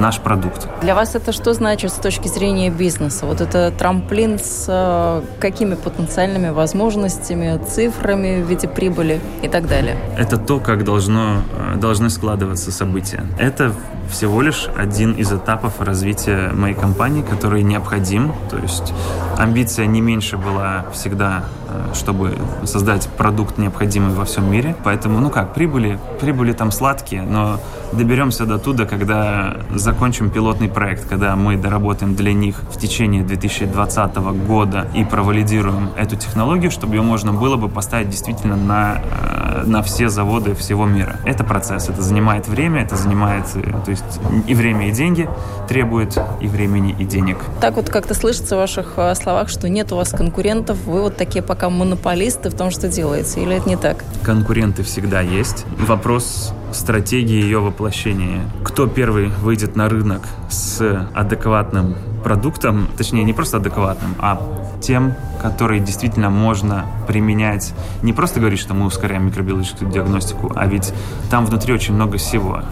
наш 0.00 0.18
продукт. 0.18 0.66
Для 0.80 0.94
вас 0.94 1.14
это 1.14 1.32
что 1.32 1.52
значит 1.54 1.92
с 1.92 1.96
точки 1.96 2.28
зрения 2.28 2.70
бизнеса? 2.70 3.26
Вот 3.26 3.40
это 3.40 3.70
трамплин 3.70 4.38
с 4.38 4.66
э, 4.68 5.22
какими 5.38 5.74
потенциальными 5.74 6.48
возможностями, 6.48 7.60
цифрами 7.68 8.42
в 8.42 8.48
виде 8.48 8.66
прибыли 8.66 9.20
и 9.42 9.48
так 9.48 9.68
далее? 9.68 9.96
Это 10.16 10.38
то, 10.38 10.58
как 10.58 10.84
должно, 10.84 11.42
э, 11.74 11.76
должны 11.76 12.10
складываться 12.10 12.72
события. 12.72 13.24
Это 13.38 13.72
всего 14.10 14.42
лишь 14.42 14.68
один 14.76 15.12
из 15.12 15.32
этапов 15.32 15.80
развития 15.80 16.50
моей 16.52 16.74
компании, 16.74 17.22
который 17.22 17.62
необходим. 17.62 18.32
То 18.50 18.58
есть 18.58 18.92
амбиция 19.38 19.86
не 19.86 20.00
меньше 20.00 20.36
была 20.36 20.86
всегда, 20.92 21.44
э, 21.68 21.94
чтобы 21.94 22.36
создать 22.64 23.08
продукт 23.16 23.58
необходимый 23.58 24.14
во 24.14 24.24
всем 24.24 24.50
мире. 24.50 24.74
Поэтому, 24.82 25.20
ну 25.20 25.30
как, 25.30 25.54
прибыли, 25.54 25.98
прибыли 26.20 26.52
там 26.52 26.70
сладкие, 26.70 27.22
но 27.22 27.60
доберемся 27.92 28.46
до 28.46 28.58
туда, 28.58 28.84
когда 28.84 29.56
закончим 29.74 30.30
пилотный 30.30 30.68
проект, 30.68 31.08
когда 31.08 31.34
мы 31.36 31.56
доработаем 31.56 32.14
для 32.14 32.32
них 32.32 32.56
в 32.70 32.78
течение 32.78 33.22
2020 33.22 34.16
года 34.46 34.86
и 34.94 35.04
провалидируем 35.04 35.90
эту 35.96 36.16
технологию, 36.16 36.70
чтобы 36.70 36.96
ее 36.96 37.02
можно 37.02 37.32
было 37.32 37.56
бы 37.56 37.68
поставить 37.68 38.10
действительно 38.10 38.56
на, 38.56 39.02
э, 39.02 39.39
на 39.66 39.82
все 39.82 40.08
заводы 40.08 40.54
всего 40.54 40.86
мира. 40.86 41.16
Это 41.24 41.44
процесс, 41.44 41.88
это 41.88 42.02
занимает 42.02 42.48
время, 42.48 42.82
это 42.82 42.96
занимает, 42.96 43.44
э, 43.54 43.62
то 43.84 43.90
есть 43.90 44.20
и 44.46 44.54
время, 44.54 44.88
и 44.88 44.92
деньги 44.92 45.28
требует, 45.68 46.18
и 46.40 46.48
времени, 46.48 46.94
и 46.98 47.04
денег. 47.04 47.38
Так 47.60 47.76
вот 47.76 47.88
как-то 47.88 48.14
слышится 48.14 48.56
в 48.56 48.58
ваших 48.58 48.94
э, 48.96 49.14
словах, 49.14 49.48
что 49.48 49.68
нет 49.68 49.92
у 49.92 49.96
вас 49.96 50.10
конкурентов, 50.10 50.78
вы 50.84 51.02
вот 51.02 51.16
такие 51.16 51.42
пока 51.42 51.70
монополисты 51.70 52.50
в 52.50 52.54
том, 52.54 52.70
что 52.70 52.88
делаете, 52.88 53.40
или 53.42 53.56
это 53.56 53.68
не 53.68 53.76
так? 53.76 54.04
Конкуренты 54.22 54.82
всегда 54.82 55.20
есть. 55.20 55.64
Вопрос 55.78 56.52
стратегии 56.72 57.42
ее 57.42 57.58
воплощения. 57.58 58.42
Кто 58.64 58.86
первый 58.86 59.28
выйдет 59.28 59.76
на 59.76 59.88
рынок 59.88 60.22
с 60.48 61.08
адекватным 61.14 61.96
продуктом, 62.22 62.88
точнее, 62.96 63.24
не 63.24 63.32
просто 63.32 63.58
адекватным, 63.58 64.14
а 64.18 64.40
тем, 64.80 65.14
который 65.40 65.80
действительно 65.80 66.30
можно 66.30 66.86
применять. 67.06 67.72
Не 68.02 68.12
просто 68.12 68.40
говорить, 68.40 68.60
что 68.60 68.74
мы 68.74 68.86
ускоряем 68.86 69.26
микробиологическую 69.26 69.90
диагностику, 69.90 70.52
а 70.54 70.66
ведь 70.66 70.92
там 71.30 71.46
внутри 71.46 71.74
очень 71.74 71.94
много 71.94 72.18
всего. 72.18 72.62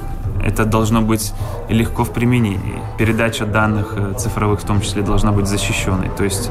Это 0.45 0.65
должно 0.65 1.03
быть 1.03 1.33
легко 1.69 2.05
в 2.05 2.13
применении. 2.13 2.81
Передача 2.97 3.45
данных 3.45 3.95
э, 3.97 4.15
цифровых 4.17 4.61
в 4.61 4.65
том 4.65 4.81
числе 4.81 5.03
должна 5.03 5.33
быть 5.33 5.47
защищенной. 5.47 6.11
То 6.17 6.25
есть 6.25 6.51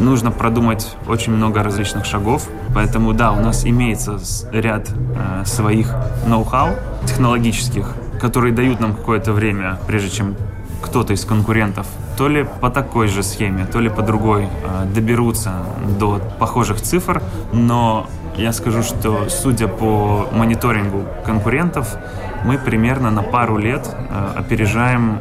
нужно 0.00 0.32
продумать 0.32 0.96
очень 1.06 1.32
много 1.32 1.62
различных 1.62 2.04
шагов. 2.04 2.48
Поэтому 2.74 3.12
да, 3.12 3.32
у 3.32 3.40
нас 3.40 3.64
имеется 3.64 4.18
ряд 4.52 4.90
э, 4.90 5.44
своих 5.46 5.94
ноу-хау 6.26 6.74
технологических, 7.06 7.94
которые 8.20 8.52
дают 8.52 8.80
нам 8.80 8.94
какое-то 8.94 9.32
время, 9.32 9.78
прежде 9.86 10.10
чем 10.10 10.36
кто-то 10.82 11.12
из 11.12 11.24
конкурентов 11.24 11.86
то 12.20 12.28
ли 12.28 12.44
по 12.60 12.68
такой 12.68 13.08
же 13.08 13.22
схеме, 13.22 13.64
то 13.64 13.80
ли 13.80 13.88
по 13.88 14.02
другой 14.02 14.44
э, 14.44 14.84
доберутся 14.94 15.52
до 15.98 16.20
похожих 16.38 16.82
цифр, 16.82 17.22
но 17.50 18.06
я 18.36 18.52
скажу, 18.52 18.82
что 18.82 19.30
судя 19.30 19.68
по 19.68 20.28
мониторингу 20.30 21.04
конкурентов, 21.24 21.96
мы 22.44 22.58
примерно 22.58 23.10
на 23.10 23.22
пару 23.22 23.56
лет 23.56 23.88
э, 23.88 24.32
опережаем 24.36 25.20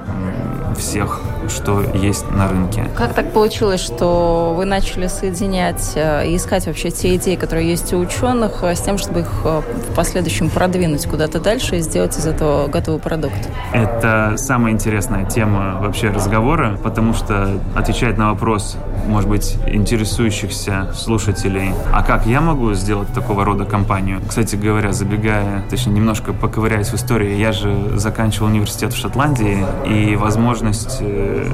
всех, 0.77 1.21
что 1.49 1.83
есть 1.93 2.29
на 2.31 2.47
рынке. 2.47 2.87
Как 2.95 3.13
так 3.13 3.31
получилось, 3.31 3.81
что 3.81 4.53
вы 4.55 4.65
начали 4.65 5.07
соединять 5.07 5.93
э, 5.95 6.27
и 6.27 6.35
искать 6.35 6.65
вообще 6.67 6.91
те 6.91 7.15
идеи, 7.15 7.35
которые 7.35 7.69
есть 7.69 7.93
у 7.93 7.99
ученых, 7.99 8.63
э, 8.63 8.75
с 8.75 8.81
тем, 8.81 8.97
чтобы 8.97 9.21
их 9.21 9.29
в 9.43 9.63
последующем 9.95 10.49
продвинуть 10.49 11.05
куда-то 11.07 11.39
дальше 11.39 11.77
и 11.77 11.79
сделать 11.79 12.17
из 12.17 12.25
этого 12.25 12.67
готовый 12.67 12.99
продукт? 12.99 13.37
Это 13.73 14.33
самая 14.37 14.73
интересная 14.73 15.25
тема 15.25 15.77
вообще 15.81 16.09
разговора, 16.09 16.77
потому 16.83 17.13
что 17.13 17.59
отвечает 17.75 18.17
на 18.17 18.31
вопрос, 18.31 18.77
может 19.09 19.29
быть, 19.29 19.57
интересующихся 19.67 20.93
слушателей, 20.93 21.73
а 21.91 22.03
как 22.03 22.25
я 22.25 22.41
могу 22.41 22.73
сделать 22.73 23.11
такого 23.13 23.43
рода 23.43 23.65
компанию? 23.65 24.21
Кстати 24.27 24.55
говоря, 24.55 24.93
забегая, 24.93 25.63
точнее, 25.69 25.93
немножко 25.93 26.31
поковыряясь 26.31 26.89
в 26.89 26.95
истории. 26.95 27.35
Я 27.35 27.51
же 27.51 27.97
заканчивал 27.97 28.47
университет 28.47 28.93
в 28.93 28.97
Шотландии, 28.97 29.65
и 29.85 30.15
возможность 30.15 30.97
э, 31.01 31.47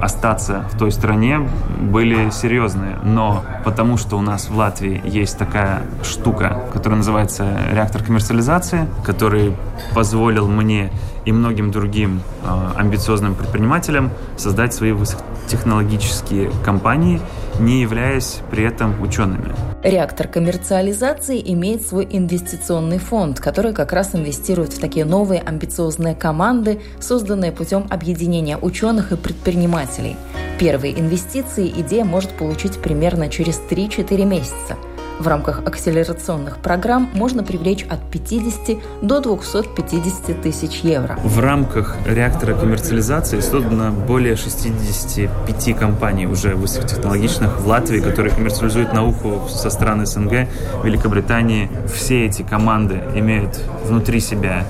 остаться 0.00 0.68
в 0.72 0.78
той 0.78 0.90
стране, 0.90 1.48
были 1.80 2.30
серьезные. 2.30 2.98
Но 3.02 3.44
потому 3.64 3.96
что 3.96 4.16
у 4.16 4.22
нас 4.22 4.48
в 4.48 4.56
Латвии 4.56 5.00
есть 5.04 5.38
такая 5.38 5.82
штука, 6.02 6.62
которая 6.72 6.98
называется 6.98 7.46
реактор 7.72 8.02
коммерциализации, 8.02 8.88
который 9.04 9.54
позволил 9.94 10.48
мне 10.48 10.90
и 11.26 11.32
многим 11.32 11.70
другим 11.70 12.22
э, 12.42 12.70
амбициозным 12.76 13.34
предпринимателям 13.34 14.10
создать 14.36 14.72
свои 14.72 14.92
высокотехнологические 14.92 16.50
компании, 16.64 17.20
не 17.58 17.82
являясь 17.82 18.38
при 18.50 18.64
этом 18.64 19.00
учеными. 19.02 19.54
Реактор 19.82 20.28
коммерциализации 20.28 21.42
имеет 21.52 21.82
свой 21.82 22.06
инвестиционный 22.10 22.98
фонд, 22.98 23.40
который 23.40 23.74
как 23.74 23.92
раз 23.92 24.14
инвестирует 24.14 24.72
в 24.72 24.80
такие 24.80 25.04
новые 25.04 25.40
амбициозные 25.40 26.14
команды, 26.14 26.80
созданные 27.00 27.52
путем 27.52 27.86
объединения 27.90 28.56
ученых 28.56 29.12
и 29.12 29.16
предпринимателей. 29.16 30.16
Первые 30.58 30.98
инвестиции 30.98 31.72
идея 31.76 32.04
может 32.04 32.30
получить 32.30 32.78
примерно 32.78 33.28
через 33.28 33.60
3-4 33.68 34.24
месяца– 34.24 34.76
в 35.18 35.26
рамках 35.26 35.60
акселерационных 35.66 36.58
программ 36.58 37.08
можно 37.14 37.42
привлечь 37.42 37.84
от 37.84 38.00
50 38.10 38.78
до 39.02 39.20
250 39.20 40.42
тысяч 40.42 40.80
евро. 40.80 41.18
В 41.24 41.40
рамках 41.40 41.96
реактора 42.06 42.54
коммерциализации 42.54 43.40
создано 43.40 43.92
более 43.92 44.36
65 44.36 45.78
компаний 45.78 46.26
уже 46.26 46.54
высокотехнологичных 46.54 47.60
в 47.60 47.66
Латвии, 47.66 48.00
которые 48.00 48.34
коммерциализуют 48.34 48.92
науку 48.92 49.48
со 49.48 49.70
стран 49.70 50.04
СНГ, 50.06 50.48
Великобритании. 50.84 51.70
Все 51.92 52.26
эти 52.26 52.42
команды 52.42 53.00
имеют 53.14 53.58
внутри 53.84 54.20
себя 54.20 54.64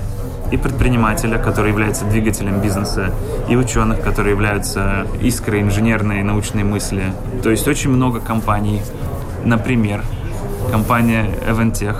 и 0.51 0.55
предпринимателя, 0.55 1.37
который 1.37 1.71
является 1.71 2.05
двигателем 2.05 2.61
бизнеса, 2.61 3.11
и 3.49 3.57
ученых, 3.57 3.99
которые 4.01 4.33
являются 4.33 5.05
искрой 5.21 5.61
инженерной 5.61 6.21
и 6.21 6.23
научной 6.23 6.63
мысли. 6.63 7.03
То 7.43 7.49
есть 7.49 7.67
очень 7.67 7.89
много 7.89 8.21
компаний, 8.21 8.81
например, 9.43 10.03
компания 10.71 11.25
Eventech, 11.47 11.97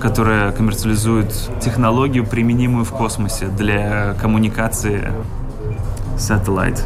которая 0.00 0.52
коммерциализует 0.52 1.32
технологию, 1.60 2.24
применимую 2.24 2.84
в 2.84 2.90
космосе 2.90 3.46
для 3.46 4.14
коммуникации 4.20 5.12
Satellite. 6.16 6.80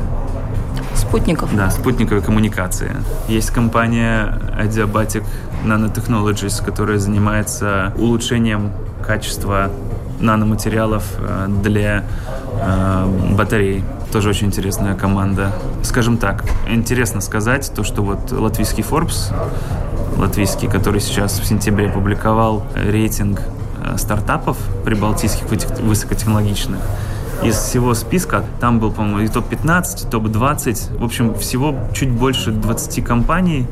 Спутников? 0.95 1.55
Да, 1.57 1.71
спутниковой 1.71 2.23
коммуникации. 2.23 2.93
Есть 3.29 3.51
компания 3.51 4.39
Adiabatic 4.59 5.25
Nanotechnologies, 5.65 6.65
которая 6.65 6.99
занимается 6.99 7.93
улучшением 7.97 8.73
качества 9.05 9.71
наноматериалов 10.21 11.05
э, 11.19 11.47
для 11.63 12.05
э, 12.61 13.35
батарей. 13.37 13.85
Тоже 14.13 14.31
очень 14.31 14.49
интересная 14.49 14.95
команда. 14.95 15.53
Скажем 15.83 16.19
так, 16.19 16.45
интересно 16.69 17.21
сказать 17.21 17.73
то, 17.75 17.85
что 17.85 18.03
вот 18.03 18.33
латвийский 18.33 18.83
Forbes 18.83 19.33
латвийский, 20.17 20.69
который 20.69 21.01
сейчас 21.01 21.39
в 21.41 21.45
сентябре 21.45 21.89
опубликовал 21.89 22.65
рейтинг 22.75 23.43
э, 23.83 23.97
стартапов 23.97 24.57
прибалтийских 24.85 25.47
высокотехнологичных. 25.81 26.81
Из 27.43 27.57
всего 27.57 27.95
списка 27.95 28.45
там 28.61 28.81
был, 28.81 28.93
по-моему, 28.93 29.21
и 29.21 29.29
топ-15, 29.29 30.07
и 30.07 30.11
топ-20. 30.11 30.99
В 30.99 31.05
общем, 31.05 31.35
всего 31.35 31.75
чуть 31.95 32.11
больше 32.11 32.51
20 32.51 33.03
компаний 33.03 33.67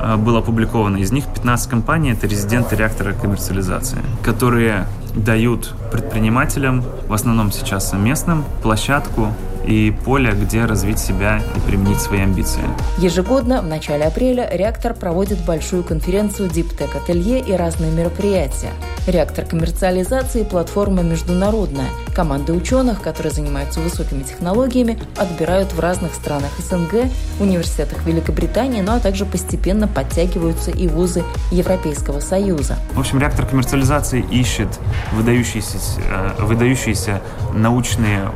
э, 0.00 0.16
было 0.16 0.40
опубликовано. 0.40 0.98
Из 0.98 1.12
них 1.12 1.24
15 1.24 1.70
компаний— 1.70 2.10
это 2.12 2.26
резиденты 2.26 2.76
реактора 2.76 3.14
коммерциализации, 3.14 4.00
которые 4.22 4.86
дают 5.14 5.74
предпринимателям, 5.90 6.84
в 7.08 7.12
основном 7.14 7.52
сейчас 7.52 7.94
местным, 7.94 8.44
площадку 8.62 9.28
и 9.66 9.90
поле, 9.90 10.32
где 10.32 10.64
развить 10.64 10.98
себя 10.98 11.40
и 11.56 11.60
применить 11.68 12.00
свои 12.00 12.20
амбиции. 12.20 12.62
Ежегодно 12.98 13.62
в 13.62 13.66
начале 13.66 14.04
апреля 14.04 14.48
реактор 14.52 14.94
проводит 14.94 15.44
большую 15.44 15.82
конференцию 15.82 16.48
Диптек 16.48 16.94
Ателье 16.94 17.40
и 17.40 17.52
разные 17.52 17.90
мероприятия. 17.90 18.70
Реактор 19.06 19.44
коммерциализации– 19.44 20.42
платформа 20.50 21.02
международная. 21.02 21.88
Команды 22.14 22.52
ученых, 22.52 23.02
которые 23.02 23.32
занимаются 23.32 23.80
высокими 23.80 24.22
технологиями, 24.22 24.98
отбирают 25.16 25.72
в 25.72 25.80
разных 25.80 26.14
странах 26.14 26.50
СНГ, 26.58 27.10
университетах 27.40 28.04
Великобритании, 28.06 28.80
ну 28.80 28.92
а 28.92 29.00
также 29.00 29.24
постепенно 29.26 29.86
подтягиваются 29.86 30.70
и 30.70 30.88
вузы 30.88 31.22
Европейского 31.50 32.20
Союза. 32.20 32.76
В 32.94 33.00
общем, 33.00 33.18
реактор 33.18 33.46
коммерциализации 33.46 34.24
ищет 34.30 34.68
выдающиеся, 35.12 35.78
э, 36.10 36.42
выдающиеся 36.42 37.20
научные 37.52 38.30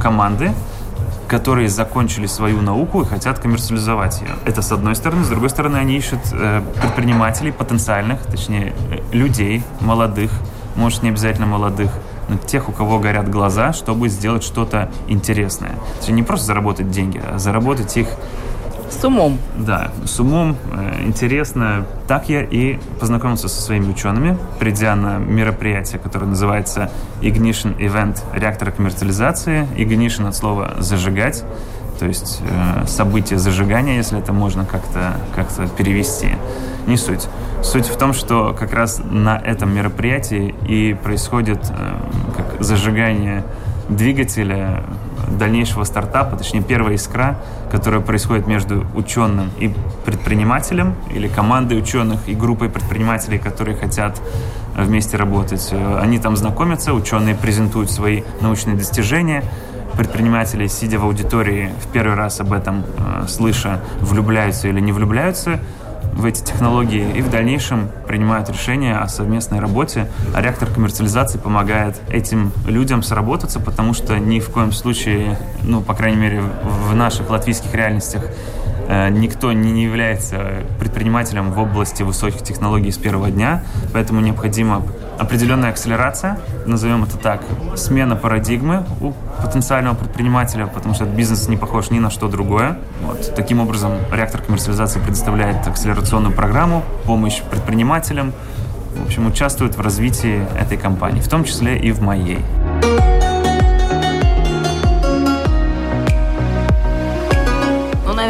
команды, 0.00 0.52
которые 1.28 1.68
закончили 1.68 2.26
свою 2.26 2.60
науку 2.60 3.02
и 3.02 3.04
хотят 3.04 3.38
коммерциализовать 3.38 4.20
ее. 4.20 4.34
Это 4.44 4.62
с 4.62 4.72
одной 4.72 4.96
стороны. 4.96 5.22
С 5.22 5.28
другой 5.28 5.50
стороны, 5.50 5.76
они 5.76 5.96
ищут 5.96 6.18
э, 6.32 6.60
предпринимателей, 6.80 7.52
потенциальных, 7.52 8.20
точнее, 8.26 8.74
э, 8.90 8.98
людей, 9.12 9.62
молодых, 9.80 10.32
может, 10.74 11.04
не 11.04 11.10
обязательно 11.10 11.46
молодых, 11.46 11.92
но 12.28 12.36
тех, 12.36 12.68
у 12.68 12.72
кого 12.72 12.98
горят 12.98 13.28
глаза, 13.28 13.72
чтобы 13.72 14.08
сделать 14.08 14.42
что-то 14.42 14.90
интересное. 15.08 15.70
То 15.70 15.98
есть 15.98 16.10
не 16.10 16.22
просто 16.22 16.46
заработать 16.46 16.90
деньги, 16.90 17.20
а 17.24 17.38
заработать 17.38 17.96
их 17.96 18.08
с 18.90 19.04
умом. 19.04 19.38
Да, 19.56 19.90
с 20.04 20.18
умом. 20.20 20.56
Э, 20.72 21.02
интересно. 21.04 21.86
Так 22.06 22.28
я 22.28 22.42
и 22.42 22.78
познакомился 22.98 23.48
со 23.48 23.62
своими 23.62 23.90
учеными, 23.90 24.36
придя 24.58 24.94
на 24.96 25.18
мероприятие, 25.18 25.98
которое 25.98 26.26
называется 26.26 26.90
Ignition 27.22 27.76
Event 27.78 28.18
реактора 28.34 28.72
коммерциализации. 28.72 29.66
Ignition 29.76 30.28
от 30.28 30.34
слова 30.34 30.74
«зажигать», 30.78 31.44
то 31.98 32.06
есть 32.06 32.40
э, 32.42 32.86
событие 32.86 33.38
зажигания, 33.38 33.96
если 33.96 34.18
это 34.18 34.32
можно 34.32 34.64
как-то 34.64 35.16
как 35.34 35.48
перевести. 35.76 36.30
Не 36.86 36.96
суть. 36.96 37.28
Суть 37.62 37.86
в 37.86 37.96
том, 37.98 38.14
что 38.14 38.56
как 38.58 38.72
раз 38.72 39.02
на 39.04 39.36
этом 39.36 39.74
мероприятии 39.74 40.54
и 40.66 40.94
происходит 40.94 41.60
э, 41.70 41.94
как 42.36 42.62
зажигание 42.62 43.44
двигателя 43.90 44.82
дальнейшего 45.38 45.84
стартапа, 45.84 46.36
точнее 46.36 46.62
первая 46.62 46.94
искра, 46.94 47.38
которая 47.70 48.00
происходит 48.00 48.46
между 48.46 48.86
ученым 48.94 49.50
и 49.58 49.72
предпринимателем 50.04 50.94
или 51.14 51.28
командой 51.28 51.78
ученых 51.78 52.28
и 52.28 52.34
группой 52.34 52.68
предпринимателей, 52.68 53.38
которые 53.38 53.76
хотят 53.76 54.20
вместе 54.76 55.16
работать. 55.16 55.72
Они 56.00 56.18
там 56.18 56.36
знакомятся, 56.36 56.92
ученые 56.94 57.34
презентуют 57.34 57.90
свои 57.90 58.22
научные 58.40 58.76
достижения, 58.76 59.44
предприниматели, 59.96 60.66
сидя 60.66 60.98
в 60.98 61.04
аудитории, 61.04 61.70
в 61.82 61.88
первый 61.88 62.16
раз 62.16 62.40
об 62.40 62.52
этом 62.52 62.84
э, 62.96 63.26
слыша, 63.28 63.80
влюбляются 64.00 64.68
или 64.68 64.80
не 64.80 64.92
влюбляются– 64.92 65.60
в 66.12 66.24
эти 66.24 66.42
технологии 66.42 67.10
и 67.16 67.22
в 67.22 67.30
дальнейшем 67.30 67.90
принимают 68.06 68.48
решения 68.48 68.96
о 68.96 69.08
совместной 69.08 69.60
работе. 69.60 70.10
А 70.34 70.40
реактор 70.40 70.68
коммерциализации 70.68 71.38
помогает 71.38 72.00
этим 72.10 72.52
людям 72.66 73.02
сработаться, 73.02 73.60
потому 73.60 73.94
что 73.94 74.18
ни 74.18 74.40
в 74.40 74.50
коем 74.50 74.72
случае, 74.72 75.38
ну, 75.62 75.80
по 75.80 75.94
крайней 75.94 76.18
мере, 76.18 76.42
в 76.62 76.94
наших 76.94 77.30
латвийских 77.30 77.74
реальностях 77.74 78.22
Э, 78.90 79.08
никто 79.08 79.52
не 79.52 79.84
является 79.84 80.64
предпринимателем 80.80 81.52
в 81.52 81.60
области 81.60 82.02
высоких 82.02 82.42
технологий 82.42 82.90
с 82.90 82.98
первого 82.98 83.30
дня, 83.30 83.62
поэтому 83.92 84.20
необходима 84.20 84.82
определенная 85.20 85.70
акселерация, 85.70 86.38
назовем 86.64 87.04
это 87.04 87.18
так, 87.18 87.42
смена 87.76 88.16
парадигмы 88.16 88.84
у 89.00 89.12
потенциального 89.42 89.94
предпринимателя, 89.94 90.66
потому 90.66 90.94
что 90.94 91.04
этот 91.04 91.14
бизнес 91.14 91.46
не 91.46 91.58
похож 91.58 91.90
ни 91.90 91.98
на 91.98 92.10
что 92.10 92.28
другое. 92.28 92.78
Вот. 93.02 93.34
Таким 93.36 93.60
образом, 93.60 93.92
реактор 94.10 94.40
коммерциализации 94.40 94.98
предоставляет 94.98 95.66
акселерационную 95.66 96.34
программу, 96.34 96.82
помощь 97.04 97.42
предпринимателям, 97.42 98.32
в 98.96 99.04
общем, 99.04 99.26
участвует 99.26 99.76
в 99.76 99.80
развитии 99.80 100.46
этой 100.58 100.78
компании, 100.78 101.20
в 101.20 101.28
том 101.28 101.44
числе 101.44 101.78
и 101.78 101.92
в 101.92 102.00
моей. 102.00 102.38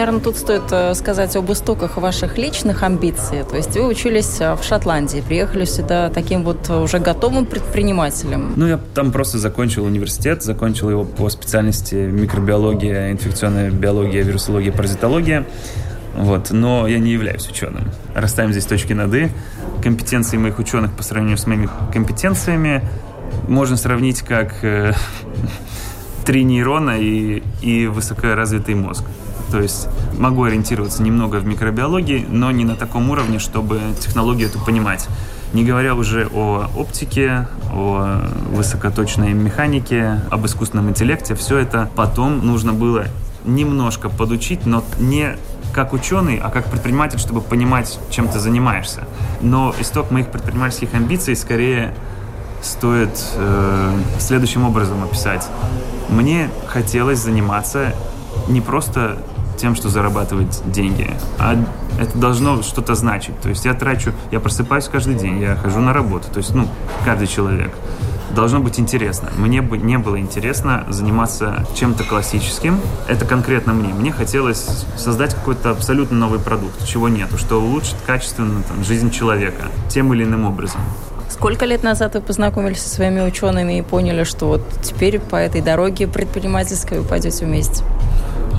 Наверное, 0.00 0.20
тут 0.20 0.38
стоит 0.38 0.62
э, 0.70 0.94
сказать 0.94 1.36
об 1.36 1.52
истоках 1.52 1.98
ваших 1.98 2.38
личных 2.38 2.82
амбиций. 2.82 3.44
То 3.44 3.56
есть 3.56 3.76
вы 3.76 3.86
учились 3.86 4.40
э, 4.40 4.54
в 4.54 4.64
Шотландии, 4.64 5.22
приехали 5.26 5.66
сюда 5.66 6.08
таким 6.08 6.42
вот 6.42 6.70
уже 6.70 7.00
готовым 7.00 7.44
предпринимателем. 7.44 8.54
Ну, 8.56 8.66
я 8.66 8.80
там 8.94 9.12
просто 9.12 9.36
закончил 9.36 9.84
университет, 9.84 10.42
закончил 10.42 10.88
его 10.88 11.04
по 11.04 11.28
специальности 11.28 11.94
микробиология, 11.94 13.12
инфекционная 13.12 13.70
биология, 13.70 14.22
вирусология, 14.22 14.72
паразитология. 14.72 15.44
Вот. 16.16 16.50
Но 16.50 16.88
я 16.88 16.98
не 16.98 17.12
являюсь 17.12 17.46
ученым. 17.46 17.84
Расставим 18.14 18.52
здесь 18.52 18.64
точки 18.64 18.94
над 18.94 19.14
«и». 19.14 19.28
Компетенции 19.82 20.38
моих 20.38 20.58
ученых 20.58 20.92
по 20.92 21.02
сравнению 21.02 21.36
с 21.36 21.46
моими 21.46 21.68
компетенциями 21.92 22.82
можно 23.48 23.76
сравнить 23.76 24.22
как 24.22 24.64
э, 24.64 24.94
три 26.24 26.44
нейрона 26.44 26.96
и, 26.98 27.42
и 27.60 27.86
высокоразвитый 27.86 28.74
мозг. 28.74 29.04
То 29.50 29.60
есть 29.60 29.88
могу 30.18 30.44
ориентироваться 30.44 31.02
немного 31.02 31.36
в 31.36 31.46
микробиологии, 31.46 32.26
но 32.28 32.50
не 32.50 32.64
на 32.64 32.76
таком 32.76 33.10
уровне, 33.10 33.38
чтобы 33.38 33.80
технологию 34.00 34.48
эту 34.48 34.60
понимать. 34.60 35.08
Не 35.52 35.64
говоря 35.64 35.94
уже 35.94 36.28
о 36.32 36.70
оптике, 36.76 37.48
о 37.72 38.22
высокоточной 38.52 39.32
механике, 39.32 40.20
об 40.30 40.46
искусственном 40.46 40.90
интеллекте, 40.90 41.34
все 41.34 41.58
это 41.58 41.90
потом 41.96 42.46
нужно 42.46 42.72
было 42.72 43.06
немножко 43.44 44.08
подучить, 44.08 44.66
но 44.66 44.84
не 44.98 45.36
как 45.72 45.92
ученый, 45.92 46.38
а 46.38 46.50
как 46.50 46.66
предприниматель, 46.66 47.18
чтобы 47.18 47.40
понимать, 47.40 47.98
чем 48.10 48.28
ты 48.28 48.38
занимаешься. 48.38 49.06
Но 49.40 49.74
исток 49.80 50.10
моих 50.10 50.28
предпринимательских 50.28 50.94
амбиций 50.94 51.34
скорее 51.36 51.94
стоит 52.62 53.10
э, 53.36 53.98
следующим 54.18 54.64
образом 54.64 55.02
описать. 55.02 55.46
Мне 56.08 56.50
хотелось 56.66 57.18
заниматься 57.18 57.94
не 58.48 58.60
просто 58.60 59.18
тем, 59.60 59.74
что 59.74 59.88
зарабатывать 59.88 60.62
деньги, 60.64 61.14
а 61.38 61.56
это 61.98 62.16
должно 62.18 62.62
что-то 62.62 62.94
значить. 62.94 63.38
То 63.40 63.50
есть 63.50 63.64
я 63.64 63.74
трачу, 63.74 64.12
я 64.30 64.40
просыпаюсь 64.40 64.88
каждый 64.88 65.14
день, 65.14 65.38
я 65.38 65.54
хожу 65.54 65.80
на 65.80 65.92
работу, 65.92 66.28
то 66.32 66.38
есть, 66.38 66.54
ну, 66.54 66.66
каждый 67.04 67.26
человек. 67.26 67.70
Должно 68.34 68.60
быть 68.60 68.78
интересно. 68.78 69.28
Мне 69.36 69.60
бы 69.60 69.76
не 69.76 69.98
было 69.98 70.18
интересно 70.20 70.86
заниматься 70.88 71.66
чем-то 71.74 72.04
классическим. 72.04 72.78
Это 73.08 73.26
конкретно 73.26 73.72
мне. 73.72 73.92
Мне 73.92 74.12
хотелось 74.12 74.86
создать 74.96 75.34
какой-то 75.34 75.70
абсолютно 75.70 76.16
новый 76.16 76.38
продукт, 76.38 76.86
чего 76.86 77.08
нету, 77.08 77.38
что 77.38 77.60
улучшит 77.60 77.96
качественно 78.06 78.62
там, 78.62 78.84
жизнь 78.84 79.10
человека 79.10 79.64
тем 79.88 80.14
или 80.14 80.22
иным 80.22 80.44
образом. 80.44 80.80
Сколько 81.28 81.64
лет 81.64 81.82
назад 81.82 82.14
вы 82.14 82.20
познакомились 82.20 82.82
со 82.82 82.88
своими 82.88 83.20
учеными 83.20 83.78
и 83.78 83.82
поняли, 83.82 84.22
что 84.22 84.46
вот 84.46 84.62
теперь 84.80 85.18
по 85.18 85.36
этой 85.36 85.60
дороге 85.60 86.06
предпринимательской 86.06 87.00
вы 87.00 87.04
пойдете 87.04 87.46
вместе? 87.46 87.82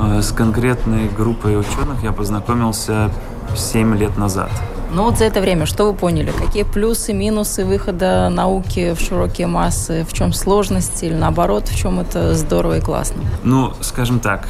А, 0.03 0.19
с 0.19 0.31
конкретной 0.31 1.09
группой 1.09 1.59
ученых 1.59 2.01
я 2.01 2.11
познакомился 2.11 3.11
7 3.55 3.95
лет 3.97 4.17
назад. 4.17 4.49
Ну 4.93 5.03
вот 5.03 5.19
за 5.19 5.25
это 5.25 5.41
время 5.41 5.67
что 5.67 5.85
вы 5.85 5.93
поняли? 5.93 6.31
Какие 6.31 6.63
плюсы, 6.63 7.13
минусы 7.13 7.63
выхода 7.63 8.29
науки 8.29 8.95
в 8.95 8.99
широкие 8.99 9.45
массы? 9.45 10.03
В 10.09 10.13
чем 10.13 10.33
сложности 10.33 11.05
или 11.05 11.13
наоборот, 11.13 11.67
в 11.67 11.77
чем 11.77 11.99
это 11.99 12.33
здорово 12.33 12.79
и 12.79 12.81
классно? 12.81 13.21
Ну, 13.43 13.73
скажем 13.81 14.19
так, 14.19 14.47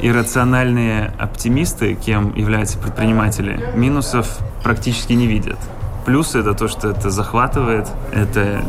иррациональные 0.00 1.14
оптимисты, 1.16 1.94
кем 1.94 2.34
являются 2.34 2.76
предприниматели, 2.76 3.72
минусов 3.76 4.38
практически 4.64 5.12
не 5.12 5.28
видят. 5.28 5.58
Плюсы 6.06 6.40
это 6.40 6.54
то, 6.54 6.66
что 6.66 6.90
это 6.90 7.10
захватывает, 7.10 7.86
это 8.12 8.64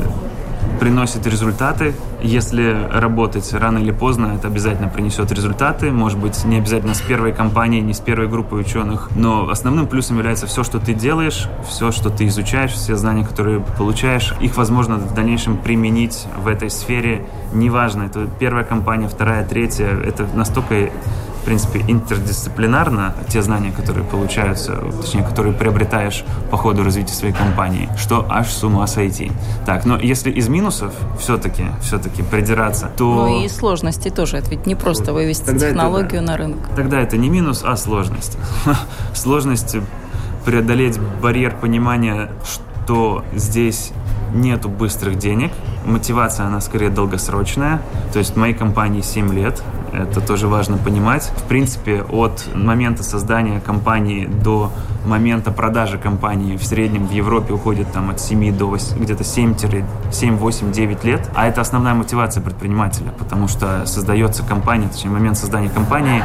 приносит 0.79 1.25
результаты. 1.25 1.95
Если 2.21 2.88
работать 2.91 3.53
рано 3.53 3.77
или 3.77 3.91
поздно, 3.91 4.34
это 4.36 4.47
обязательно 4.47 4.89
принесет 4.89 5.32
результаты. 5.32 5.91
Может 5.91 6.19
быть, 6.19 6.43
не 6.45 6.58
обязательно 6.58 6.93
с 6.93 7.01
первой 7.01 7.32
компанией, 7.32 7.82
не 7.82 7.93
с 7.93 7.99
первой 7.99 8.27
группой 8.27 8.62
ученых. 8.62 9.10
Но 9.15 9.49
основным 9.49 9.88
плюсом 9.88 10.17
является 10.17 10.45
все, 10.47 10.63
что 10.63 10.79
ты 10.79 10.93
делаешь, 10.93 11.47
все, 11.67 11.91
что 11.91 12.10
ты 12.10 12.27
изучаешь, 12.27 12.71
все 12.71 12.95
знания, 12.95 13.25
которые 13.25 13.62
получаешь. 13.77 14.34
Их 14.41 14.58
возможно 14.58 14.95
в 14.95 15.13
дальнейшем 15.13 15.58
применить 15.58 16.25
в 16.38 16.47
этой 16.47 16.69
сфере. 16.69 17.25
Неважно, 17.53 18.03
это 18.03 18.27
первая 18.39 18.65
компания, 18.65 19.08
вторая, 19.08 19.45
третья. 19.45 19.88
Это 19.88 20.27
настолько 20.34 20.89
принципе, 21.49 21.83
интердисциплинарно 21.88 23.15
те 23.27 23.41
знания, 23.41 23.71
которые 23.71 24.05
получаются, 24.05 24.75
точнее, 25.01 25.23
которые 25.23 25.51
приобретаешь 25.51 26.23
по 26.51 26.57
ходу 26.57 26.83
развития 26.83 27.15
своей 27.15 27.33
компании, 27.33 27.89
что 27.97 28.23
аж 28.29 28.49
с 28.49 28.63
ума 28.63 28.85
сойти. 28.85 29.31
Так, 29.65 29.83
но 29.83 29.97
если 29.97 30.29
из 30.29 30.47
минусов 30.47 30.93
все-таки, 31.19 31.65
все-таки 31.81 32.21
придираться, 32.21 32.91
то... 32.95 33.25
Ну 33.25 33.43
и 33.43 33.49
сложности 33.49 34.09
тоже, 34.09 34.38
это 34.38 34.51
ведь 34.51 34.67
не 34.67 34.75
просто 34.75 35.12
вывести 35.12 35.47
Тогда 35.47 35.69
технологию 35.69 36.21
это, 36.21 36.31
на 36.31 36.38
рынок. 36.38 36.59
Тогда 36.75 37.01
это 37.01 37.17
не 37.17 37.29
минус, 37.29 37.63
а 37.65 37.75
сложность. 37.77 38.38
Сложность 39.15 39.75
преодолеть 40.45 40.99
барьер 41.19 41.55
понимания, 41.59 42.29
что 42.43 43.23
здесь 43.33 43.91
нету 44.35 44.69
быстрых 44.69 45.17
денег. 45.17 45.51
Мотивация, 45.83 46.45
она 46.45 46.62
скорее 46.62 46.89
долгосрочная. 46.89 47.81
То 48.13 48.19
есть 48.19 48.35
моей 48.35 48.53
компании 48.53 49.01
7 49.01 49.33
лет. 49.33 49.63
Это 49.93 50.21
тоже 50.21 50.47
важно 50.47 50.78
понимать. 50.78 51.32
В 51.36 51.43
принципе, 51.43 52.04
от 52.04 52.47
момента 52.54 53.04
создания 53.04 53.60
компании 53.60 54.25
до 54.25 54.71
момента 55.06 55.52
продажи 55.52 55.97
компании 55.97 56.58
в 56.58 56.63
среднем 56.63 57.08
в 57.08 57.12
Европе 57.12 57.54
уходит 57.54 57.91
там 57.91 58.10
от 58.10 58.19
7 58.19 58.56
до 58.58 58.65
8, 58.65 58.99
где-то 58.99 59.23
7, 59.23 59.56
7, 60.12 60.38
8, 60.38 60.71
9 60.71 61.04
лет. 61.04 61.30
А 61.36 61.47
это 61.47 61.62
основная 61.62 61.93
мотивация 61.93 62.43
предпринимателя, 62.43 63.12
потому 63.17 63.47
что 63.47 63.86
создается 63.86 64.43
компания, 64.43 64.88
точнее, 64.88 65.12
момент 65.12 65.38
создания 65.38 65.69
компании 65.69 66.23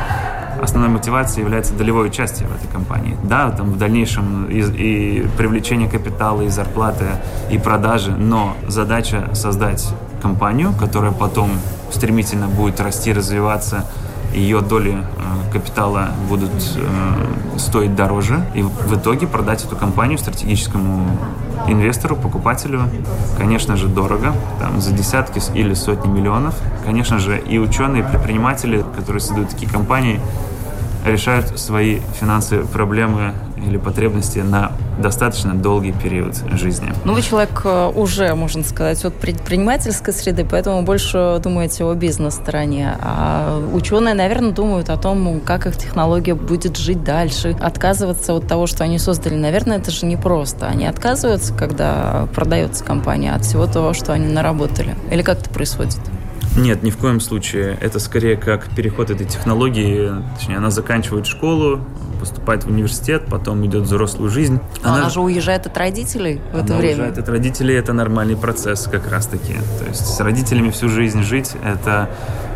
основной 0.60 0.90
мотивацией 0.90 1.44
является 1.44 1.74
долевое 1.74 2.08
участие 2.08 2.48
в 2.48 2.54
этой 2.54 2.70
компании. 2.72 3.16
Да, 3.22 3.50
там 3.50 3.72
в 3.72 3.78
дальнейшем 3.78 4.46
и, 4.46 4.60
и 4.60 5.28
привлечение 5.36 5.88
капитала, 5.88 6.42
и 6.42 6.48
зарплаты, 6.48 7.06
и 7.50 7.58
продажи, 7.58 8.12
но 8.12 8.56
задача 8.66 9.30
создать 9.34 9.86
компанию, 10.22 10.72
которая 10.78 11.12
потом 11.12 11.50
стремительно 11.94 12.48
будет 12.48 12.80
расти, 12.80 13.12
развиваться, 13.12 13.86
ее 14.34 14.60
доли 14.60 14.96
э, 14.96 15.52
капитала 15.52 16.10
будут 16.28 16.50
э, 16.50 17.58
стоить 17.58 17.94
дороже, 17.94 18.44
и 18.54 18.62
в 18.62 18.96
итоге 18.96 19.26
продать 19.26 19.64
эту 19.64 19.76
компанию 19.76 20.18
стратегическому 20.18 21.06
инвестору, 21.68 22.16
покупателю, 22.16 22.82
конечно 23.38 23.76
же, 23.76 23.86
дорого, 23.86 24.32
там, 24.58 24.80
за 24.80 24.92
десятки 24.92 25.40
или 25.54 25.74
сотни 25.74 26.08
миллионов. 26.08 26.54
Конечно 26.84 27.18
же, 27.18 27.38
и 27.38 27.58
ученые, 27.58 28.02
и 28.02 28.06
предприниматели, 28.06 28.84
которые 28.96 29.20
создают 29.20 29.50
такие 29.50 29.70
компании, 29.70 30.20
решают 31.04 31.58
свои 31.58 32.00
финансовые 32.18 32.66
проблемы 32.66 33.34
или 33.66 33.76
потребности 33.76 34.38
на 34.38 34.72
достаточно 34.98 35.54
долгий 35.54 35.92
период 35.92 36.36
жизни. 36.52 36.92
Ну, 37.04 37.14
вы 37.14 37.22
человек 37.22 37.62
э, 37.64 37.92
уже, 37.94 38.34
можно 38.34 38.62
сказать, 38.62 39.04
от 39.04 39.14
предпринимательской 39.14 40.12
среды, 40.12 40.46
поэтому 40.48 40.82
больше 40.82 41.40
думаете 41.42 41.84
о 41.84 41.94
бизнес-стороне. 41.94 42.96
А 43.00 43.62
ученые, 43.72 44.14
наверное, 44.14 44.52
думают 44.52 44.90
о 44.90 44.96
том, 44.96 45.40
как 45.40 45.66
их 45.66 45.76
технология 45.76 46.34
будет 46.34 46.76
жить 46.76 47.02
дальше. 47.02 47.56
Отказываться 47.60 48.34
от 48.34 48.46
того, 48.46 48.66
что 48.66 48.84
они 48.84 48.98
создали, 48.98 49.34
наверное, 49.34 49.78
это 49.78 49.90
же 49.90 50.06
непросто. 50.06 50.66
Они 50.66 50.86
отказываются, 50.86 51.54
когда 51.54 52.28
продается 52.34 52.84
компания 52.84 53.32
от 53.32 53.44
всего 53.44 53.66
того, 53.66 53.92
что 53.94 54.12
они 54.12 54.26
наработали. 54.32 54.94
Или 55.10 55.22
как 55.22 55.40
это 55.40 55.50
происходит? 55.50 55.98
Нет, 56.56 56.84
ни 56.84 56.90
в 56.90 56.96
коем 56.98 57.18
случае. 57.18 57.76
Это 57.80 57.98
скорее 57.98 58.36
как 58.36 58.68
переход 58.76 59.10
этой 59.10 59.26
технологии. 59.26 60.12
Точнее, 60.36 60.58
она 60.58 60.70
заканчивает 60.70 61.26
школу, 61.26 61.80
поступает 62.24 62.64
в 62.64 62.68
университет, 62.68 63.24
потом 63.30 63.64
идет 63.66 63.82
взрослую 63.82 64.30
жизнь. 64.30 64.58
она, 64.82 64.96
она 64.96 65.10
же 65.10 65.20
уезжает 65.20 65.66
от 65.66 65.76
родителей 65.76 66.40
в 66.52 66.56
это 66.56 66.72
она 66.72 66.76
время. 66.78 66.94
Уезжает 66.94 67.18
от 67.18 67.28
родителей, 67.28 67.74
это 67.74 67.92
нормальный 67.92 68.36
процесс 68.36 68.88
как 68.90 69.10
раз-таки. 69.10 69.52
То 69.78 69.84
есть 69.86 70.06
с 70.06 70.20
родителями 70.20 70.70
всю 70.70 70.88
жизнь 70.88 71.22
жить, 71.22 71.52
это 71.62 72.08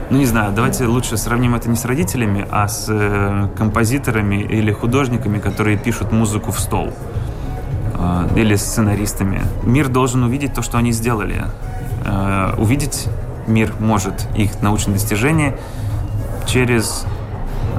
ну 0.09 0.17
не 0.17 0.25
знаю, 0.25 0.53
давайте 0.55 0.87
лучше 0.87 1.19
сравним 1.19 1.55
это 1.55 1.69
не 1.69 1.77
с 1.77 1.85
родителями, 1.85 2.47
а 2.51 2.67
с 2.67 2.87
э, 2.89 3.49
композиторами 3.59 4.37
или 4.37 4.73
художниками, 4.73 5.39
которые 5.39 5.77
пишут 5.77 6.13
музыку 6.13 6.51
в 6.51 6.59
стол 6.59 6.95
э, 7.95 8.29
или 8.37 8.57
сценаристами. 8.57 9.43
Мир 9.65 9.89
должен 9.89 10.23
увидеть 10.23 10.55
то, 10.55 10.63
что 10.63 10.79
они 10.79 10.93
сделали, 10.93 11.45
э, 12.07 12.55
увидеть 12.57 13.07
мир 13.47 13.75
может 13.81 14.27
их 14.35 14.63
научные 14.63 14.95
достижения 14.95 15.59
через 16.47 17.05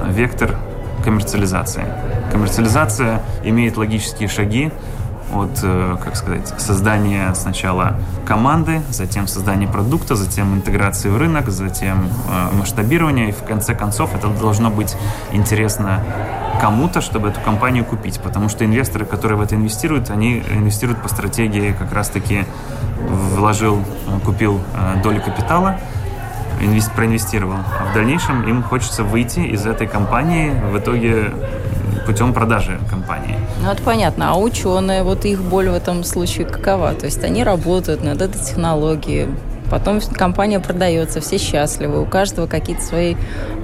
вектор 0.08 0.56
коммерциализации. 1.04 1.84
Коммерциализация 2.30 3.22
имеет 3.44 3.76
логические 3.76 4.28
шаги 4.28 4.70
от, 5.32 5.60
э, 5.62 5.96
как 6.02 6.16
сказать, 6.16 6.48
создания 6.58 7.32
сначала 7.34 7.96
команды, 8.26 8.82
затем 8.90 9.26
создания 9.28 9.68
продукта, 9.68 10.14
затем 10.14 10.54
интеграции 10.54 11.08
в 11.08 11.16
рынок, 11.16 11.48
затем 11.50 12.08
э, 12.28 12.56
масштабирования, 12.56 13.28
и 13.28 13.32
в 13.32 13.42
конце 13.44 13.74
концов 13.74 14.14
это 14.14 14.28
должно 14.28 14.70
быть 14.70 14.96
интересно 15.32 16.02
кому-то, 16.60 17.00
чтобы 17.00 17.28
эту 17.28 17.40
компанию 17.40 17.84
купить, 17.84 18.20
потому 18.20 18.48
что 18.48 18.64
инвесторы, 18.64 19.04
которые 19.04 19.38
в 19.38 19.40
это 19.40 19.54
инвестируют, 19.54 20.10
они 20.10 20.42
инвестируют 20.50 21.02
по 21.02 21.08
стратегии 21.08 21.74
как 21.78 21.92
раз-таки 21.92 22.44
вложил, 23.36 23.78
э, 24.08 24.20
купил 24.24 24.60
долю 25.02 25.22
капитала, 25.22 25.78
инвест, 26.60 26.92
проинвестировал. 26.92 27.58
А 27.80 27.90
в 27.90 27.94
дальнейшем 27.94 28.48
им 28.48 28.62
хочется 28.62 29.04
выйти 29.04 29.40
из 29.40 29.66
этой 29.66 29.86
компании 29.86 30.52
в 30.70 30.78
итоге 30.78 31.32
путем 32.06 32.32
продажи 32.32 32.78
компании. 32.88 33.36
Ну, 33.62 33.70
это 33.70 33.82
понятно. 33.82 34.30
А 34.30 34.38
ученые, 34.38 35.02
вот 35.02 35.24
их 35.24 35.42
боль 35.42 35.68
в 35.68 35.74
этом 35.74 36.04
случае 36.04 36.46
какова? 36.46 36.94
То 36.94 37.06
есть 37.06 37.22
они 37.24 37.44
работают 37.44 38.02
над 38.02 38.20
этой 38.20 38.40
технологией, 38.40 39.28
потом 39.70 40.00
компания 40.00 40.60
продается, 40.60 41.20
все 41.20 41.38
счастливы, 41.38 42.02
у 42.02 42.06
каждого 42.06 42.46
какие-то 42.46 42.82
свои 42.82 43.14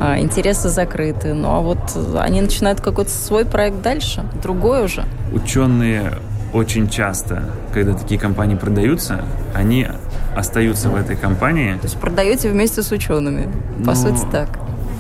а, 0.01 0.19
интересы 0.19 0.69
закрыты. 0.69 1.35
Ну 1.35 1.49
а 1.49 1.61
вот 1.61 1.79
они 2.19 2.41
начинают 2.41 2.81
какой-то 2.81 3.11
свой 3.11 3.45
проект 3.45 3.83
дальше, 3.83 4.25
другой 4.43 4.85
уже. 4.85 5.05
Ученые 5.33 6.13
очень 6.53 6.89
часто, 6.89 7.43
когда 7.73 7.95
такие 7.95 8.19
компании 8.19 8.55
продаются, 8.55 9.25
они 9.55 9.89
остаются 10.37 10.91
в 10.91 10.97
этой 10.97 11.17
компании. 11.17 11.73
То 11.75 11.85
есть 11.85 11.97
продаете 11.97 12.51
вместе 12.51 12.83
с 12.83 12.93
учеными, 12.93 13.49
по 13.85 13.93
ну, 13.93 13.95
сути 13.95 14.27
так. 14.31 14.49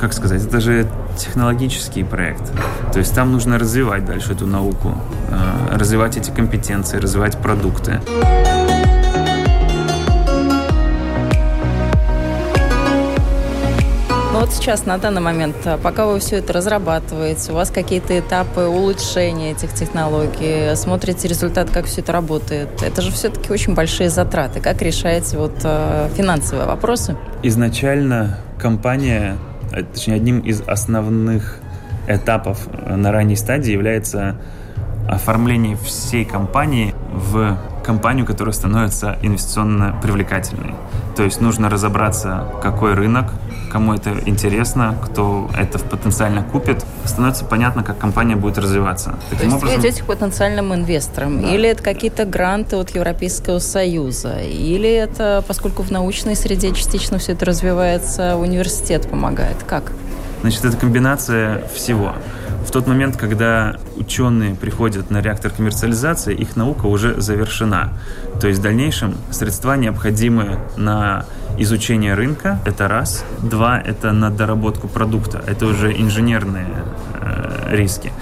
Как 0.01 0.13
сказать, 0.13 0.45
это 0.45 0.61
же 0.61 0.87
технологический 1.17 2.05
проект. 2.05 2.53
То 2.93 2.99
есть 2.99 3.15
там 3.15 3.33
нужно 3.33 3.59
развивать 3.59 4.05
дальше 4.05 4.33
эту 4.33 4.47
науку, 4.47 4.95
э, 5.31 5.77
развивать 5.77 6.17
эти 6.17 6.31
компетенции, 6.31 6.99
развивать 6.99 7.39
продукты. 7.39 8.01
Ну 14.37 14.43
вот 14.43 14.53
сейчас, 14.53 14.85
на 14.85 14.99
данный 14.99 15.23
момент, 15.23 15.57
а, 15.65 15.79
пока 15.79 16.05
вы 16.05 16.19
все 16.19 16.37
это 16.37 16.53
разрабатываете, 16.53 17.53
у 17.53 17.55
вас 17.55 17.71
какие-то 17.71 18.19
этапы 18.19 18.67
улучшения 18.67 19.53
этих 19.53 19.73
технологий, 19.73 20.77
смотрите 20.77 21.27
результат, 21.27 21.71
как 21.71 21.87
все 21.87 22.03
это 22.03 22.13
работает, 22.13 22.69
это 22.83 23.01
же 23.01 23.11
все-таки 23.13 23.51
очень 23.51 23.75
большие 23.75 24.11
затраты. 24.11 24.61
Как 24.61 24.83
решаете 24.83 25.39
вот 25.39 25.55
а, 25.65 26.11
финансовые 26.15 26.67
вопросы? 26.67 27.17
Изначально 27.43 28.39
компания, 28.59 29.39
э, 29.73 29.85
точнее, 29.85 30.17
одним 30.17 30.41
из 30.41 30.61
основных 30.67 31.59
этапов 32.07 32.69
э, 32.71 32.95
на 32.95 33.13
ранней 33.13 33.37
стадии 33.37 33.73
является 33.73 34.37
оформление 35.09 35.79
всей 35.79 36.27
компании 36.27 36.95
в 37.11 37.57
компанию, 37.87 38.27
которая 38.27 38.53
становится 38.53 39.17
инвестиционно 39.23 39.97
привлекательной. 40.03 40.75
То 41.17 41.23
есть 41.23 41.41
нужно 41.41 41.71
разобраться, 41.71 42.47
какой 42.63 42.95
рынок, 42.95 43.33
кому 43.71 43.95
это 43.95 44.11
интересно, 44.27 44.97
кто 45.05 45.49
это 45.57 45.79
потенциально 45.79 46.43
купит, 46.43 46.85
становится 47.05 47.45
понятно, 47.45 47.83
как 47.85 47.99
компания 47.99 48.37
будет 48.37 48.59
развиваться. 48.59 49.15
Таким 49.31 49.39
То 49.39 49.45
есть 49.45 49.57
образом... 49.57 49.81
вы 49.81 49.89
идете 49.89 50.03
к 50.03 50.07
потенциальным 50.07 50.75
инвесторам? 50.75 51.41
Да. 51.41 51.49
Или 51.49 51.69
это 51.69 51.83
какие-то 51.83 52.25
гранты 52.25 52.77
от 52.77 52.91
Европейского 52.91 53.61
Союза? 53.61 54.41
Или 54.41 54.91
это, 54.91 55.45
поскольку 55.47 55.83
в 55.83 55.91
научной 55.91 56.37
среде 56.37 56.73
частично 56.75 57.19
все 57.19 57.33
это 57.33 57.47
развивается, 57.47 58.37
университет 58.37 59.09
помогает? 59.09 59.63
Как? 59.63 59.93
Значит, 60.43 60.65
это 60.65 60.77
комбинация 60.77 61.67
всего. 61.75 62.13
В 62.67 62.73
тот 62.73 62.89
момент, 62.89 63.17
когда 63.17 63.77
ученые 63.97 64.55
приходят 64.57 65.11
на 65.11 65.23
реактор 65.23 65.53
коммерциализации, 65.53 66.35
их 66.35 66.57
наука 66.57 66.87
уже 66.87 67.19
завершена. 67.21 67.93
То 68.41 68.49
есть 68.49 68.59
в 68.59 68.63
дальнейшем 68.63 69.15
средства 69.31 69.77
необходимы 69.77 70.59
на 70.77 71.25
изучение 71.59 72.15
рынка, 72.15 72.59
это 72.67 72.89
раз. 72.89 73.25
Два, 73.41 73.79
это 73.79 74.13
на 74.13 74.31
доработку 74.31 74.89
продукта, 74.89 75.43
это 75.47 75.67
уже 75.67 75.93
инженерные 75.93 76.67
э, 77.15 77.69
риски 77.71 78.13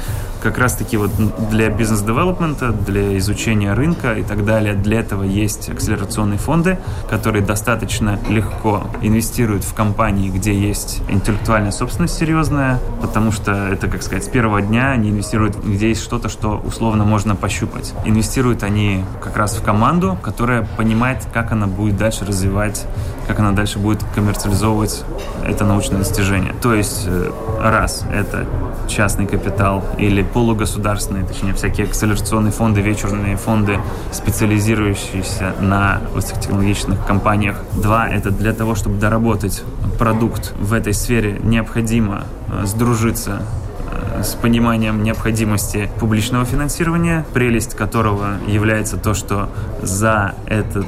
как 0.45 0.59
раз-таки 0.59 0.99
вот 0.99 1.11
для 1.51 1.71
бизнес-девелопмента, 1.71 2.71
для 2.71 3.17
изучения 3.17 3.73
рынка 3.73 4.13
и 4.13 4.23
так 4.23 4.45
далее, 4.45 4.75
для 4.75 5.01
этого 5.01 5.23
есть 5.23 5.71
акселерационные 5.71 6.39
фонды, 6.39 6.79
которые 7.09 7.43
достаточно 7.43 8.19
легко 8.29 8.83
инвестируют 9.01 9.65
в 9.65 9.73
компании, 9.73 10.29
где 10.29 10.55
есть 10.55 11.01
интеллектуальная 11.09 11.71
собственность 11.71 12.19
серьезная, 12.19 12.79
потому 13.01 13.33
что 13.33 13.53
это, 13.53 13.89
как 13.89 14.03
сказать, 14.03 14.25
с 14.25 14.29
первого 14.29 14.61
дня 14.61 14.91
они 14.91 15.11
инвестируют, 15.11 15.57
где 15.65 15.89
есть 15.89 16.03
что-то, 16.03 16.29
что 16.29 16.61
условно 16.63 17.05
можно 17.05 17.35
пощупать. 17.37 17.95
Инвестируют 18.05 18.63
они 18.65 19.03
как 19.23 19.39
раз 19.39 19.57
в 19.57 19.63
команду, 19.63 20.19
которая 20.21 20.69
понимает, 20.77 21.27
как 21.33 21.53
она 21.53 21.67
будет 21.67 21.97
дальше 21.97 22.27
развивать, 22.27 22.85
как 23.27 23.41
она 23.41 23.53
дальше 23.53 23.79
будет 23.79 24.05
коммерциализовывать 24.15 25.05
это 25.47 25.65
научное 25.65 26.01
достижение. 26.01 26.55
То 26.61 26.75
есть, 26.75 27.05
э, 27.07 27.31
раз, 27.71 28.05
это 28.13 28.47
частный 28.89 29.27
капитал 29.27 29.85
или 29.99 30.23
полугосударственные, 30.23 31.25
точнее, 31.25 31.55
всякие 31.55 31.87
акселерационные 31.87 32.53
фонды, 32.53 32.81
вечерные 32.81 33.37
фонды, 33.37 33.79
специализирующиеся 34.13 35.55
на 35.61 36.01
высокотехнологичных 36.13 37.07
компаниях. 37.07 37.57
Два, 37.73 38.09
это 38.09 38.31
для 38.31 38.53
того, 38.53 38.75
чтобы 38.75 38.99
доработать 38.99 39.63
продукт 39.99 40.53
в 40.59 40.73
этой 40.73 40.93
сфере, 40.95 41.41
необходимо 41.43 42.25
э, 42.49 42.67
сдружиться 42.67 43.43
э, 43.91 44.23
с 44.23 44.35
пониманием 44.35 45.03
необходимости 45.03 45.91
публичного 45.99 46.45
финансирования, 46.45 47.25
прелесть 47.33 47.75
которого 47.75 48.39
является 48.47 48.97
то, 48.97 49.15
что 49.15 49.49
за 49.83 50.35
этот 50.47 50.87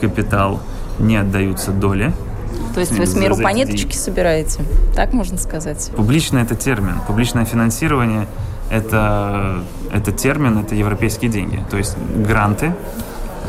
капитал 0.00 0.60
не 0.98 1.16
отдаются 1.16 1.70
доли, 1.70 2.12
то 2.78 2.82
есть 2.82 2.92
вы 2.92 3.06
с 3.06 3.16
миру 3.16 3.36
по 3.36 3.48
ниточке 3.48 3.98
собираете? 3.98 4.60
Так 4.94 5.12
можно 5.12 5.36
сказать? 5.36 5.90
Публичное– 5.96 6.42
это 6.44 6.54
термин. 6.54 7.00
Публичное 7.08 7.44
финансирование 7.44 8.28
это, 8.70 9.64
это 9.92 10.12
термин, 10.12 10.58
это 10.58 10.76
европейские 10.76 11.28
деньги. 11.28 11.60
То 11.72 11.76
есть 11.76 11.96
гранты 11.98 12.72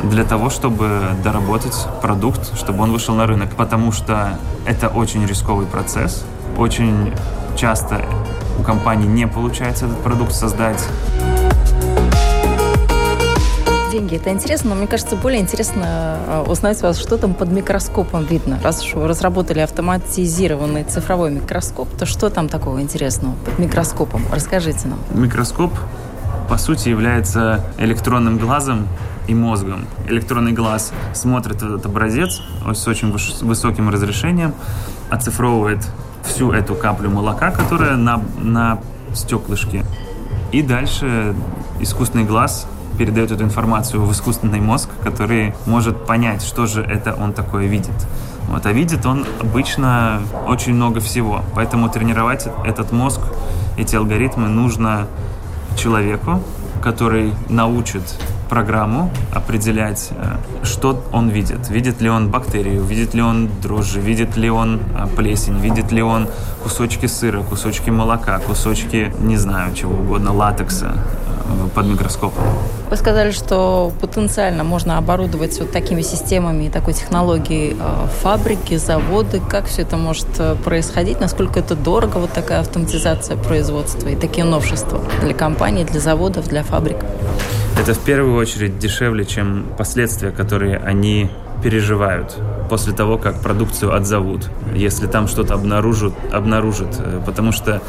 для 0.02 0.24
того, 0.24 0.50
чтобы 0.50 0.88
доработать 1.22 1.76
продукт, 2.02 2.58
чтобы 2.58 2.82
он 2.82 2.90
вышел 2.90 3.14
на 3.14 3.28
рынок. 3.28 3.50
Потому 3.54 3.92
что 3.92 4.36
это 4.66 4.88
очень 4.88 5.24
рисковый 5.26 5.66
процесс. 5.66 6.24
Очень 6.58 7.12
часто 7.56 8.00
у 8.58 8.64
компании 8.64 9.06
не 9.06 9.28
получается 9.28 9.86
этот 9.86 9.98
продукт 9.98 10.32
создать 10.32 10.84
деньги. 13.90 14.16
Это 14.16 14.30
интересно, 14.30 14.70
но 14.70 14.76
мне 14.76 14.86
кажется, 14.86 15.16
более 15.16 15.40
интересно 15.40 16.16
э, 16.26 16.44
узнать 16.46 16.80
вас, 16.82 16.98
что 16.98 17.18
там 17.18 17.34
под 17.34 17.50
микроскопом 17.50 18.24
видно. 18.24 18.58
Раз 18.62 18.84
уж 18.84 18.94
вы 18.94 19.08
разработали 19.08 19.60
автоматизированный 19.60 20.84
цифровой 20.84 21.30
микроскоп, 21.30 21.88
то 21.98 22.06
что 22.06 22.30
там 22.30 22.48
такого 22.48 22.80
интересного 22.80 23.34
под 23.44 23.58
микроскопом? 23.58 24.22
Расскажите 24.32 24.88
нам. 24.88 24.98
Микроскоп, 25.10 25.72
по 26.48 26.56
сути, 26.56 26.88
является 26.88 27.64
электронным 27.78 28.38
глазом 28.38 28.86
и 29.26 29.34
мозгом. 29.34 29.86
Электронный 30.06 30.52
глаз 30.52 30.92
смотрит 31.12 31.56
этот 31.56 31.84
образец 31.86 32.40
с 32.72 32.88
очень 32.88 33.12
высоким 33.42 33.90
разрешением, 33.90 34.54
оцифровывает 35.10 35.86
всю 36.24 36.52
эту 36.52 36.74
каплю 36.74 37.10
молока, 37.10 37.50
которая 37.50 37.96
на, 37.96 38.22
на 38.38 38.78
стеклышке. 39.14 39.84
И 40.52 40.62
дальше 40.62 41.34
искусственный 41.80 42.24
глаз 42.24 42.66
передает 43.00 43.30
эту 43.30 43.44
информацию 43.44 44.02
в 44.02 44.12
искусственный 44.12 44.60
мозг, 44.60 44.90
который 45.02 45.54
может 45.64 46.04
понять, 46.04 46.42
что 46.42 46.66
же 46.66 46.82
это 46.82 47.14
он 47.14 47.32
такое 47.32 47.66
видит. 47.66 47.94
Вот, 48.46 48.66
а 48.66 48.72
видит 48.72 49.06
он 49.06 49.24
обычно 49.40 50.20
очень 50.46 50.74
много 50.74 51.00
всего. 51.00 51.42
Поэтому 51.54 51.88
тренировать 51.88 52.46
этот 52.62 52.92
мозг, 52.92 53.22
эти 53.78 53.96
алгоритмы 53.96 54.48
нужно 54.48 55.06
человеку, 55.78 56.42
который 56.82 57.32
научит 57.48 58.02
программу 58.50 59.10
определять, 59.32 60.10
э, 60.10 60.36
что 60.62 61.02
он 61.10 61.30
видит. 61.30 61.70
Видит 61.70 62.02
ли 62.02 62.10
он 62.10 62.28
бактерию, 62.28 62.84
видит 62.84 63.14
ли 63.14 63.22
он 63.22 63.48
дрожжи, 63.62 64.00
видит 64.00 64.36
ли 64.36 64.50
он 64.50 64.78
э, 64.94 65.06
плесень, 65.16 65.58
видит 65.58 65.90
ли 65.90 66.02
он 66.02 66.28
кусочки 66.62 67.06
сыра, 67.06 67.42
кусочки 67.42 67.88
молока, 67.88 68.40
кусочки, 68.40 69.10
не 69.20 69.38
знаю, 69.38 69.74
чего 69.74 69.94
угодно, 69.94 70.34
латекса 70.34 70.92
под 71.74 71.86
микроскопом. 71.86 72.42
Вы 72.88 72.96
сказали, 72.96 73.30
что 73.30 73.92
потенциально 74.00 74.64
можно 74.64 74.98
оборудовать 74.98 75.58
вот 75.60 75.70
такими 75.70 76.02
системами 76.02 76.64
и 76.64 76.68
такой 76.70 76.94
технологией 76.94 77.76
фабрики, 78.22 78.76
заводы. 78.76 79.40
Как 79.40 79.66
все 79.66 79.82
это 79.82 79.96
может 79.96 80.26
происходить? 80.64 81.20
Насколько 81.20 81.60
это 81.60 81.76
дорого, 81.76 82.18
вот 82.18 82.32
такая 82.32 82.60
автоматизация 82.60 83.36
производства 83.36 84.08
и 84.08 84.16
такие 84.16 84.44
новшества 84.44 85.00
для 85.22 85.34
компаний, 85.34 85.84
для 85.84 86.00
заводов, 86.00 86.48
для 86.48 86.62
фабрик? 86.62 86.98
Это 87.80 87.94
в 87.94 88.00
первую 88.00 88.36
очередь 88.36 88.78
дешевле, 88.78 89.24
чем 89.24 89.66
последствия, 89.78 90.32
которые 90.32 90.78
они 90.78 91.30
переживают 91.62 92.36
после 92.68 92.92
того, 92.92 93.18
как 93.18 93.40
продукцию 93.40 93.94
отзовут, 93.94 94.50
если 94.74 95.06
там 95.06 95.28
что-то 95.28 95.54
обнаружат, 95.54 96.14
обнаружат. 96.32 96.96
Э, 96.98 97.20
потому 97.24 97.52
что 97.52 97.82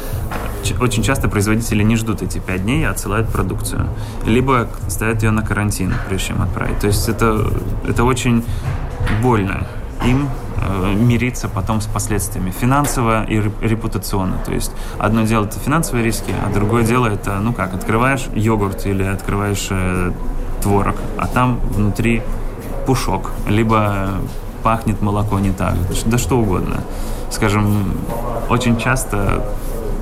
очень 0.80 1.02
часто 1.02 1.28
производители 1.28 1.82
не 1.82 1.96
ждут 1.96 2.22
эти 2.22 2.38
пять 2.38 2.62
дней, 2.62 2.86
а 2.86 2.90
отсылают 2.90 3.28
продукцию. 3.28 3.86
Либо 4.26 4.68
ставят 4.88 5.22
ее 5.22 5.30
на 5.30 5.42
карантин, 5.42 5.94
прежде 6.08 6.28
чем 6.28 6.42
отправить. 6.42 6.78
То 6.78 6.86
есть 6.86 7.08
это, 7.08 7.50
это 7.88 8.04
очень 8.04 8.44
больно 9.22 9.66
им 10.04 10.28
э, 10.56 10.94
мириться 10.94 11.48
потом 11.48 11.80
с 11.80 11.86
последствиями 11.86 12.50
финансово 12.50 13.24
и 13.24 13.40
репутационно. 13.60 14.38
То 14.44 14.52
есть 14.52 14.72
одно 14.98 15.22
дело 15.22 15.44
это 15.44 15.58
финансовые 15.58 16.04
риски, 16.04 16.34
а 16.44 16.52
другое 16.52 16.84
дело 16.84 17.06
это, 17.06 17.38
ну 17.40 17.52
как, 17.52 17.74
открываешь 17.74 18.28
йогурт 18.34 18.86
или 18.86 19.04
открываешь 19.04 19.68
э, 19.70 20.12
творог, 20.62 20.96
а 21.18 21.26
там 21.26 21.60
внутри 21.70 22.22
пушок, 22.84 23.30
либо 23.46 24.10
пахнет 24.62 25.02
молоко 25.02 25.38
не 25.38 25.50
так, 25.50 25.74
да 26.06 26.18
что 26.18 26.38
угодно. 26.38 26.82
Скажем, 27.30 27.94
очень 28.48 28.76
часто 28.76 29.42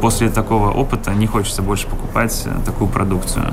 после 0.00 0.30
такого 0.30 0.70
опыта 0.70 1.12
не 1.12 1.26
хочется 1.26 1.62
больше 1.62 1.86
покупать 1.86 2.42
э, 2.46 2.50
такую 2.64 2.88
продукцию. 2.88 3.52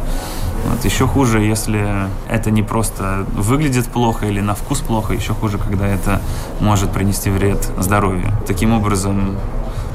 Вот. 0.66 0.84
Еще 0.86 1.06
хуже, 1.06 1.42
если 1.42 2.08
это 2.30 2.52
не 2.52 2.63
просто 2.63 3.26
выглядит 3.34 3.88
плохо 3.88 4.26
или 4.26 4.40
на 4.42 4.56
вкус 4.56 4.80
плохо, 4.80 5.13
еще 5.13 5.34
хуже, 5.34 5.58
когда 5.58 5.86
это 5.88 6.22
может 6.60 6.92
принести 6.92 7.30
вред 7.30 7.70
здоровью. 7.78 8.32
Таким 8.48 8.74
образом, 8.74 9.38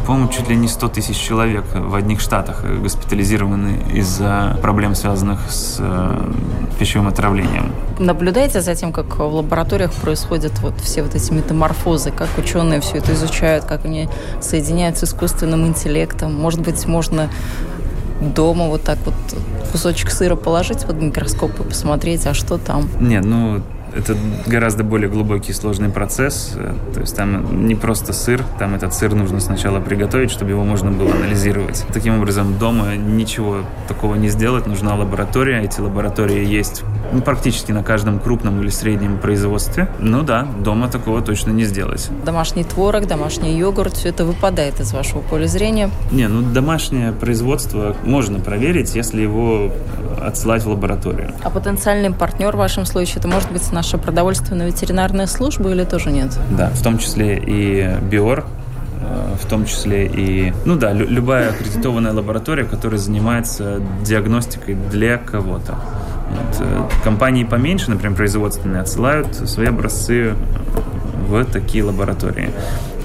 по-моему, 0.07 0.29
чуть 0.29 0.49
ли 0.49 0.57
не 0.57 0.69
100 0.69 0.89
тысяч 0.89 1.17
человек 1.17 1.65
в 1.75 1.95
одних 1.95 2.21
штатах 2.21 2.65
госпитализированы 2.65 3.85
из-за 3.95 4.59
проблем, 4.61 4.95
связанных 4.95 5.51
с 5.51 5.77
э, 5.81 6.33
пищевым 6.79 7.09
отравлением. 7.09 7.73
Наблюдаете 7.99 8.61
за 8.61 8.75
тем, 8.75 8.93
как 8.93 9.19
в 9.19 9.23
лабораториях 9.23 9.93
происходят 9.93 10.59
вот 10.61 10.81
все 10.81 11.03
вот 11.03 11.15
эти 11.15 11.33
метаморфозы, 11.33 12.11
как 12.11 12.29
ученые 12.39 12.81
все 12.81 12.99
это 12.99 13.13
изучают, 13.13 13.65
как 13.65 13.85
они 13.85 14.09
соединяются 14.41 15.07
с 15.07 15.11
искусственным 15.11 15.67
интеллектом? 15.67 16.35
Может 16.35 16.61
быть, 16.61 16.87
можно 16.87 17.29
дома 18.21 18.69
вот 18.69 18.83
так 18.83 18.99
вот 19.05 19.15
кусочек 19.71 20.11
сыра 20.11 20.37
положить 20.37 20.85
под 20.87 21.01
микроскоп 21.01 21.61
и 21.61 21.63
посмотреть, 21.65 22.27
а 22.27 22.35
что 22.35 22.59
там? 22.59 22.89
Нет, 23.01 23.25
ну 23.25 23.63
Это 23.97 24.17
гораздо 24.47 24.85
более 24.85 25.09
глубокий 25.09 25.53
и 25.53 25.55
сложный 25.55 25.89
процесс. 25.89 26.57
То 26.95 27.01
есть 27.01 27.17
там 27.17 27.67
не 27.67 27.75
просто 27.75 28.13
сыр, 28.13 28.43
там 28.59 28.75
этот 28.75 28.95
сыр 28.95 29.15
нужно 29.15 29.41
сначала 29.41 29.81
приготовить, 29.81 30.31
чтобы 30.31 30.51
его 30.51 30.65
можно 30.65 30.91
было 30.91 31.13
анализировать. 31.13 31.85
Таким 31.93 32.19
образом, 32.19 32.59
дома 32.59 32.97
ничего 32.97 33.59
такого 33.89 34.15
не 34.15 34.29
сделать. 34.29 34.67
Нужна 34.67 34.95
лаборатория. 34.95 35.63
Эти 35.63 35.81
лаборатории 35.81 36.45
есть 36.45 36.83
ну, 37.13 37.21
практически 37.21 37.73
на 37.73 37.83
каждом 37.83 38.19
крупном 38.19 38.61
или 38.61 38.71
среднем 38.71 39.19
производстве. 39.19 39.89
Ну 39.99 40.23
да, 40.23 40.47
дома 40.61 40.89
такого 40.89 41.21
точно 41.23 41.51
не 41.51 41.65
сделать. 41.65 42.09
Домашний 42.25 42.65
творог, 42.65 43.07
домашний 43.07 43.57
йогурт, 43.57 43.95
все 43.95 44.09
это 44.09 44.25
выпадает 44.25 44.81
из 44.81 44.93
вашего 44.93 45.21
поля 45.21 45.47
зрения? 45.47 45.91
Не, 46.11 46.29
ну 46.29 46.43
домашнее 46.43 47.13
производство 47.13 47.97
можно 48.05 48.39
проверить, 48.41 48.95
если 48.95 49.21
его 49.23 49.71
отсылать 50.23 50.63
в 50.63 50.71
лабораторию. 50.71 51.33
А 51.43 51.51
потенциальный 51.51 52.13
партнер 52.13 52.55
в 52.55 52.59
вашем 52.59 52.87
случае, 52.87 53.17
это 53.19 53.29
может 53.29 53.51
быть 53.51 53.63
наша 53.83 53.99
продовольственная 53.99 54.69
ветеринарная 54.69 55.27
служба 55.27 55.73
или 55.73 55.83
тоже 55.83 56.13
нет? 56.13 56.31
Да, 56.57 56.69
в 56.71 56.81
том 56.83 56.99
числе 56.99 57.37
и 57.37 57.97
БИОР, 58.01 58.45
э, 59.01 59.35
в 59.43 59.47
том 59.47 59.67
числе 59.67 60.07
и, 60.07 60.55
ну 60.65 60.77
да, 60.77 60.93
любая 60.93 61.51
аккредитованная 61.51 62.13
лаборатория, 62.13 62.63
которая 62.63 63.01
занимается 63.01 63.83
диагностикой 64.05 64.77
для 64.77 65.19
кого-то. 65.19 65.75
Вот. 66.31 66.61
Э, 66.61 66.89
компании 67.03 67.43
поменьше, 67.43 67.91
например, 67.91 68.15
производственные, 68.15 68.83
отсылают 68.83 69.35
свои 69.35 69.67
образцы 69.67 70.37
в 71.29 71.45
такие 71.47 71.83
лаборатории. 71.83 72.51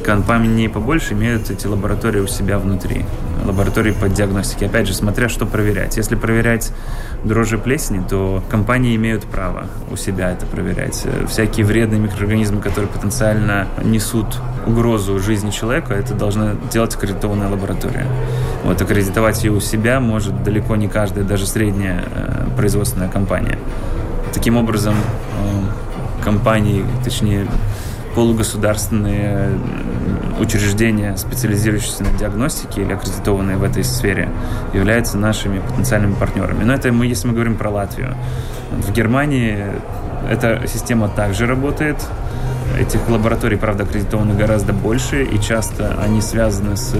Компании 0.07 0.67
побольше 0.67 1.15
имеют 1.15 1.51
эти 1.51 1.67
лаборатории 1.67 2.21
у 2.21 2.27
себя 2.27 2.59
внутри. 2.59 3.03
Лаборатории 3.45 3.91
по 3.91 4.07
диагностике. 4.07 4.67
Опять 4.67 4.87
же, 4.87 4.93
смотря 4.93 5.27
что 5.27 5.45
проверять. 5.45 5.97
Если 5.97 6.15
проверять 6.15 6.71
дрожжи 7.25 7.57
плесени, 7.57 8.01
то 8.07 8.41
компании 8.49 8.95
имеют 8.95 9.25
право 9.25 9.65
у 9.91 9.97
себя 9.97 10.31
это 10.31 10.45
проверять. 10.45 11.05
Всякие 11.27 11.65
вредные 11.65 11.99
микроорганизмы, 11.99 12.61
которые 12.61 12.89
потенциально 12.89 13.67
несут 13.83 14.27
угрозу 14.65 15.19
жизни 15.19 15.51
человека, 15.51 15.93
это 15.93 16.13
должна 16.13 16.53
делать 16.71 16.95
аккредитованная 16.95 17.49
лаборатория. 17.49 18.07
Вот 18.63 18.81
аккредитовать 18.81 19.43
ее 19.43 19.51
у 19.51 19.59
себя 19.59 19.99
может 19.99 20.41
далеко 20.41 20.77
не 20.77 20.87
каждая, 20.87 21.25
даже 21.25 21.45
средняя 21.45 22.05
э, 22.09 22.47
производственная 22.55 23.09
компания. 23.09 23.59
Таким 24.33 24.55
образом, 24.55 24.95
э, 24.95 26.23
компании, 26.23 26.85
точнее, 27.03 27.45
полугосударственные 28.17 29.59
учреждения, 30.39 31.15
специализирующиеся 31.17 32.03
на 32.03 32.17
диагностике 32.17 32.81
или 32.81 32.91
аккредитованные 32.91 33.57
в 33.57 33.63
этой 33.63 33.83
сфере, 33.83 34.31
являются 34.73 35.19
нашими 35.19 35.59
потенциальными 35.59 36.15
партнерами. 36.15 36.63
Но 36.63 36.73
это 36.73 36.91
мы, 36.91 37.05
если 37.05 37.27
мы 37.27 37.35
говорим 37.35 37.57
про 37.57 37.69
Латвию. 37.69 38.15
В 38.71 38.91
Германии 38.91 39.63
эта 40.31 40.63
система 40.65 41.09
также 41.09 41.45
работает. 41.45 42.03
Этих 42.79 43.07
лабораторий, 43.07 43.55
правда, 43.55 43.83
аккредитованы 43.83 44.33
гораздо 44.33 44.73
больше, 44.73 45.23
и 45.23 45.39
часто 45.39 45.95
они 46.01 46.19
связаны 46.19 46.75
с 46.75 46.95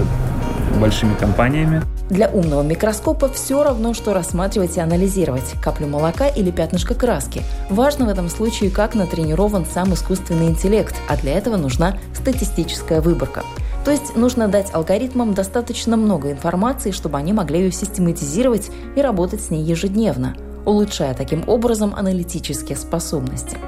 большими 0.78 1.14
компаниями. 1.14 1.82
Для 2.10 2.30
умного 2.30 2.62
микроскопа 2.62 3.28
все 3.28 3.62
равно, 3.62 3.92
что 3.92 4.14
рассматривать 4.14 4.78
и 4.78 4.80
анализировать– 4.80 5.52
каплю 5.62 5.86
молока 5.86 6.26
или 6.26 6.50
пятнышко 6.50 6.94
краски. 6.94 7.42
Важно 7.68 8.06
в 8.06 8.08
этом 8.08 8.30
случае, 8.30 8.70
как 8.70 8.94
натренирован 8.94 9.66
сам 9.66 9.92
искусственный 9.92 10.46
интеллект, 10.46 10.94
а 11.06 11.18
для 11.18 11.32
этого 11.36 11.56
нужна 11.56 11.98
статистическая 12.14 13.02
выборка. 13.02 13.44
То 13.84 13.90
есть 13.90 14.16
нужно 14.16 14.48
дать 14.48 14.72
алгоритмам 14.72 15.34
достаточно 15.34 15.98
много 15.98 16.32
информации, 16.32 16.92
чтобы 16.92 17.18
они 17.18 17.34
могли 17.34 17.60
ее 17.60 17.72
систематизировать 17.72 18.70
и 18.96 19.02
работать 19.02 19.42
с 19.42 19.50
ней 19.50 19.62
ежедневно, 19.62 20.34
улучшая 20.64 21.12
таким 21.12 21.44
образом 21.46 21.94
аналитические 21.94 22.78
способности. 22.78 23.58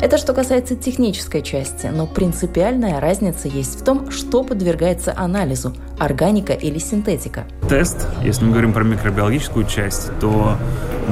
Это 0.00 0.16
что 0.16 0.32
касается 0.32 0.76
технической 0.76 1.42
части, 1.42 1.86
но 1.86 2.06
принципиальная 2.06 3.00
разница 3.00 3.48
есть 3.48 3.80
в 3.80 3.84
том, 3.84 4.12
что 4.12 4.44
подвергается 4.44 5.12
анализу– 5.16 5.74
органика 5.98 6.52
или 6.52 6.78
синтетика. 6.78 7.46
Тест, 7.68 8.06
если 8.22 8.44
мы 8.44 8.52
говорим 8.52 8.72
про 8.72 8.84
микробиологическую 8.84 9.66
часть, 9.66 10.16
то 10.20 10.56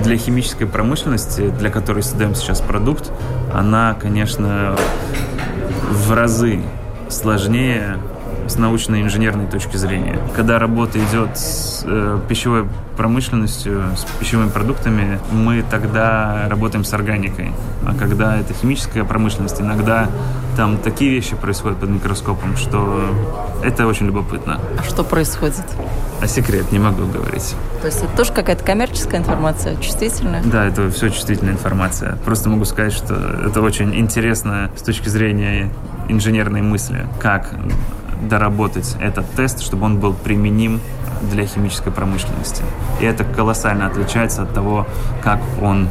для 0.05 0.17
химической 0.17 0.67
промышленности, 0.67 1.49
для 1.59 1.71
которой 1.71 2.05
создаем 2.05 2.37
сейчас 2.37 2.61
продукт, 2.61 3.11
она, 3.53 3.95
конечно, 4.01 4.77
в 5.91 6.13
разы 6.13 6.61
сложнее 7.09 7.99
с 8.49 8.57
научно-инженерной 8.57 9.47
точки 9.47 9.77
зрения. 9.77 10.19
Когда 10.35 10.59
работа 10.59 10.99
идет 10.99 11.37
с 11.37 11.83
э, 11.85 12.19
пищевой 12.29 12.67
промышленностью, 12.97 13.83
с 13.97 14.05
пищевыми 14.19 14.49
продуктами, 14.49 15.19
мы 15.31 15.65
тогда 15.69 16.47
работаем 16.49 16.85
с 16.85 16.93
органикой. 16.93 17.53
А 17.87 17.95
когда 17.95 18.39
это 18.39 18.55
химическая 18.55 19.05
промышленность, 19.05 19.61
иногда 19.61 20.09
там 20.57 20.79
такие 20.79 21.11
вещи 21.11 21.37
происходят 21.37 21.79
под 21.79 21.91
микроскопом, 21.91 22.57
что 22.57 23.05
это 23.63 23.87
очень 23.87 24.07
любопытно. 24.07 24.61
А 24.79 24.83
что 24.83 25.05
происходит? 25.05 25.65
А 26.21 26.27
секрет 26.27 26.73
не 26.73 26.79
могу 26.79 27.07
говорить. 27.07 27.55
То 27.83 27.87
есть 27.89 28.03
это 28.03 28.17
тоже 28.17 28.33
какая-то 28.33 28.65
коммерческая 28.65 29.21
информация, 29.21 29.77
чувствительная? 29.77 30.43
Да, 30.43 30.65
это 30.65 30.91
все 30.91 31.11
чувствительная 31.11 31.53
информация. 31.53 32.17
Просто 32.25 32.49
могу 32.49 32.65
сказать, 32.65 32.93
что 32.93 33.15
это 33.47 33.61
очень 33.61 33.95
интересно 33.95 34.71
с 34.77 34.83
точки 34.83 35.09
зрения 35.09 35.71
инженерной 36.09 36.63
мысли, 36.63 37.07
как 37.21 37.51
доработать 38.21 38.97
этот 39.01 39.31
тест, 39.33 39.61
чтобы 39.61 39.87
он 39.87 39.99
был 39.99 40.13
применим 40.15 40.81
для 41.31 41.47
химической 41.47 41.91
промышленности. 41.91 42.63
И 43.01 43.05
это 43.05 43.25
колоссально 43.25 43.87
отличается 43.87 44.43
от 44.43 44.53
того, 44.53 44.87
как 45.23 45.41
он 45.63 45.89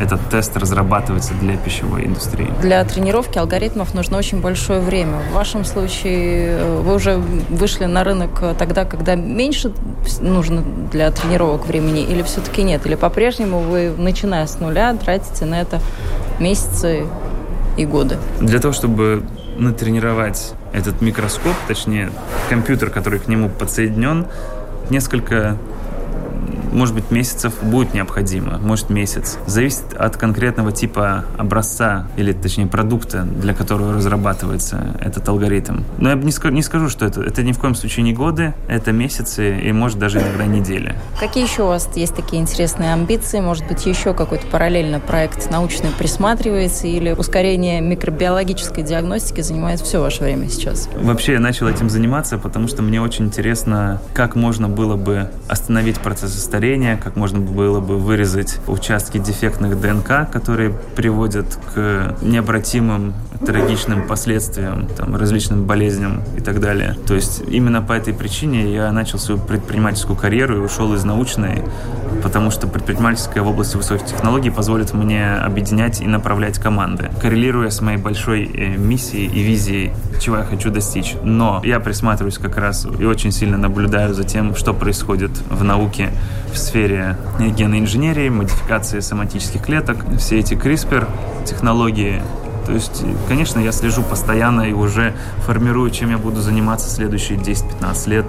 этот 0.00 0.20
тест 0.28 0.56
разрабатывается 0.56 1.32
для 1.34 1.56
пищевой 1.56 2.04
индустрии. 2.04 2.52
Для 2.60 2.84
тренировки 2.84 3.38
алгоритмов 3.38 3.94
нужно 3.94 4.18
очень 4.18 4.40
большое 4.40 4.80
время. 4.80 5.20
В 5.30 5.34
вашем 5.34 5.64
случае 5.64 6.58
э, 6.58 6.80
вы 6.82 6.94
уже 6.94 7.16
вышли 7.16 7.86
на 7.86 8.04
рынок 8.04 8.42
тогда, 8.58 8.84
когда 8.84 9.14
меньше 9.14 9.72
нужно 10.20 10.62
для 10.92 11.10
тренировок 11.10 11.66
времени, 11.66 12.02
или 12.02 12.22
все-таки 12.22 12.62
нет? 12.62 12.84
Или 12.86 12.94
по-прежнему 12.94 13.60
вы, 13.60 13.92
начиная 13.96 14.46
с 14.46 14.60
нуля, 14.60 14.94
тратите 14.94 15.46
на 15.46 15.60
это 15.60 15.80
месяцы 16.38 17.06
и 17.76 17.86
годы? 17.86 18.18
Для 18.40 18.60
того, 18.60 18.74
чтобы 18.74 19.22
натренировать 19.56 20.52
этот 20.72 21.00
микроскоп, 21.00 21.54
точнее 21.68 22.10
компьютер, 22.48 22.90
который 22.90 23.18
к 23.18 23.28
нему 23.28 23.48
подсоединен, 23.48 24.26
несколько 24.90 25.56
может 26.76 26.94
быть, 26.94 27.10
месяцев 27.10 27.54
будет 27.62 27.94
необходимо, 27.94 28.58
может, 28.58 28.90
месяц. 28.90 29.38
Зависит 29.46 29.94
от 29.96 30.16
конкретного 30.18 30.72
типа 30.72 31.24
образца, 31.38 32.06
или, 32.16 32.32
точнее, 32.32 32.66
продукта, 32.66 33.22
для 33.22 33.54
которого 33.54 33.94
разрабатывается 33.94 34.94
этот 35.00 35.26
алгоритм. 35.28 35.80
Но 35.96 36.10
я 36.10 36.16
бы 36.16 36.24
не, 36.24 36.32
скажу, 36.32 36.54
не 36.54 36.62
скажу, 36.62 36.90
что 36.90 37.06
это, 37.06 37.22
это 37.22 37.42
ни 37.42 37.52
в 37.52 37.58
коем 37.58 37.74
случае 37.74 38.04
не 38.04 38.12
годы, 38.12 38.52
это 38.68 38.92
месяцы 38.92 39.58
и, 39.58 39.72
может, 39.72 39.98
даже 39.98 40.20
иногда 40.20 40.44
недели. 40.44 40.94
Какие 41.18 41.44
еще 41.44 41.62
у 41.62 41.68
вас 41.68 41.88
есть 41.96 42.14
такие 42.14 42.42
интересные 42.42 42.92
амбиции? 42.92 43.40
Может 43.40 43.66
быть, 43.66 43.86
еще 43.86 44.12
какой-то 44.12 44.46
параллельно 44.46 45.00
проект 45.00 45.50
научный 45.50 45.90
присматривается 45.90 46.86
или 46.86 47.12
ускорение 47.12 47.80
микробиологической 47.80 48.84
диагностики 48.84 49.40
занимает 49.40 49.80
все 49.80 50.02
ваше 50.02 50.24
время 50.24 50.50
сейчас? 50.50 50.90
Вообще, 50.94 51.32
я 51.34 51.40
начал 51.40 51.68
этим 51.68 51.88
заниматься, 51.88 52.36
потому 52.36 52.68
что 52.68 52.82
мне 52.82 53.00
очень 53.00 53.26
интересно, 53.26 54.02
как 54.12 54.34
можно 54.34 54.68
было 54.68 54.96
бы 54.96 55.30
остановить 55.48 56.00
процесс 56.00 56.34
старения 56.38 56.65
старения, 56.66 56.96
как 56.96 57.14
можно 57.14 57.38
было 57.38 57.78
бы 57.78 57.96
вырезать 57.96 58.58
участки 58.66 59.18
дефектных 59.18 59.80
ДНК, 59.80 60.28
которые 60.32 60.74
приводят 60.96 61.46
к 61.72 62.16
необратимым 62.22 63.14
трагичным 63.46 64.04
последствиям, 64.04 64.88
там, 64.96 65.14
различным 65.14 65.64
болезням 65.64 66.24
и 66.36 66.40
так 66.40 66.60
далее. 66.60 66.96
То 67.06 67.14
есть 67.14 67.40
именно 67.48 67.82
по 67.82 67.92
этой 67.92 68.12
причине 68.12 68.74
я 68.74 68.90
начал 68.90 69.20
свою 69.20 69.40
предпринимательскую 69.40 70.16
карьеру 70.16 70.56
и 70.56 70.58
ушел 70.58 70.92
из 70.94 71.04
научной, 71.04 71.62
потому 72.26 72.50
что 72.50 72.66
предпринимательская 72.66 73.40
в 73.44 73.46
области 73.46 73.76
высоких 73.76 74.04
технологий 74.04 74.50
позволит 74.50 74.92
мне 74.92 75.36
объединять 75.36 76.00
и 76.00 76.08
направлять 76.08 76.58
команды, 76.58 77.08
коррелируя 77.22 77.70
с 77.70 77.80
моей 77.80 77.98
большой 77.98 78.50
э, 78.52 78.76
миссией 78.76 79.26
и 79.26 79.44
визией, 79.44 79.92
чего 80.20 80.38
я 80.38 80.42
хочу 80.42 80.72
достичь. 80.72 81.14
Но 81.22 81.60
я 81.62 81.78
присматриваюсь 81.78 82.38
как 82.38 82.56
раз 82.56 82.84
и 82.84 83.04
очень 83.04 83.30
сильно 83.30 83.56
наблюдаю 83.56 84.12
за 84.12 84.24
тем, 84.24 84.56
что 84.56 84.74
происходит 84.74 85.30
в 85.48 85.62
науке 85.62 86.10
в 86.52 86.58
сфере 86.58 87.16
генной 87.38 87.78
инженерии, 87.78 88.28
модификации 88.28 88.98
соматических 88.98 89.62
клеток, 89.62 89.98
все 90.18 90.40
эти 90.40 90.54
CRISPR 90.54 91.06
технологии. 91.44 92.22
То 92.66 92.72
есть, 92.72 93.04
конечно, 93.28 93.60
я 93.60 93.70
слежу 93.70 94.02
постоянно 94.02 94.62
и 94.62 94.72
уже 94.72 95.14
формирую, 95.38 95.90
чем 95.90 96.10
я 96.10 96.18
буду 96.18 96.40
заниматься 96.40 96.90
следующие 96.90 97.38
10-15 97.38 98.10
лет, 98.10 98.26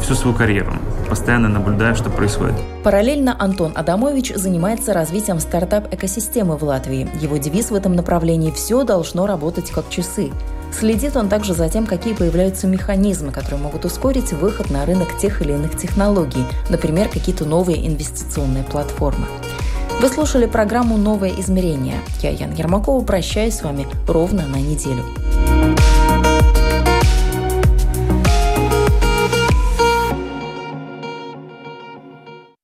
всю 0.00 0.14
свою 0.14 0.34
карьеру. 0.34 0.72
Постоянно 1.08 1.48
наблюдаю, 1.48 1.94
что 1.94 2.08
происходит. 2.08 2.54
Параллельно 2.82 3.36
Антон 3.38 3.72
Адамович 3.74 4.34
занимается 4.34 4.94
развитием 4.94 5.38
стартап-экосистемы 5.38 6.56
в 6.56 6.62
Латвии. 6.64 7.08
Его 7.20 7.36
девиз 7.36 7.70
в 7.70 7.74
этом 7.74 7.94
направлении 7.94 8.50
«Все 8.50 8.84
должно 8.84 9.26
работать 9.26 9.70
как 9.70 9.90
часы». 9.90 10.32
Следит 10.72 11.16
он 11.16 11.28
также 11.28 11.54
за 11.54 11.68
тем, 11.68 11.86
какие 11.86 12.14
появляются 12.14 12.66
механизмы, 12.66 13.30
которые 13.30 13.62
могут 13.62 13.84
ускорить 13.84 14.32
выход 14.32 14.70
на 14.70 14.84
рынок 14.84 15.16
тех 15.18 15.40
или 15.40 15.52
иных 15.52 15.76
технологий, 15.76 16.44
например, 16.68 17.08
какие-то 17.08 17.44
новые 17.44 17.86
инвестиционные 17.86 18.64
платформы. 18.64 19.26
Вы 20.00 20.08
слушали 20.08 20.46
программу 20.46 20.96
«Новое 20.96 21.30
измерение». 21.38 22.00
Я, 22.20 22.30
Ян 22.30 22.52
Ермакова, 22.52 23.04
прощаюсь 23.04 23.54
с 23.54 23.62
вами 23.62 23.86
ровно 24.06 24.46
на 24.46 24.56
неделю. 24.56 25.04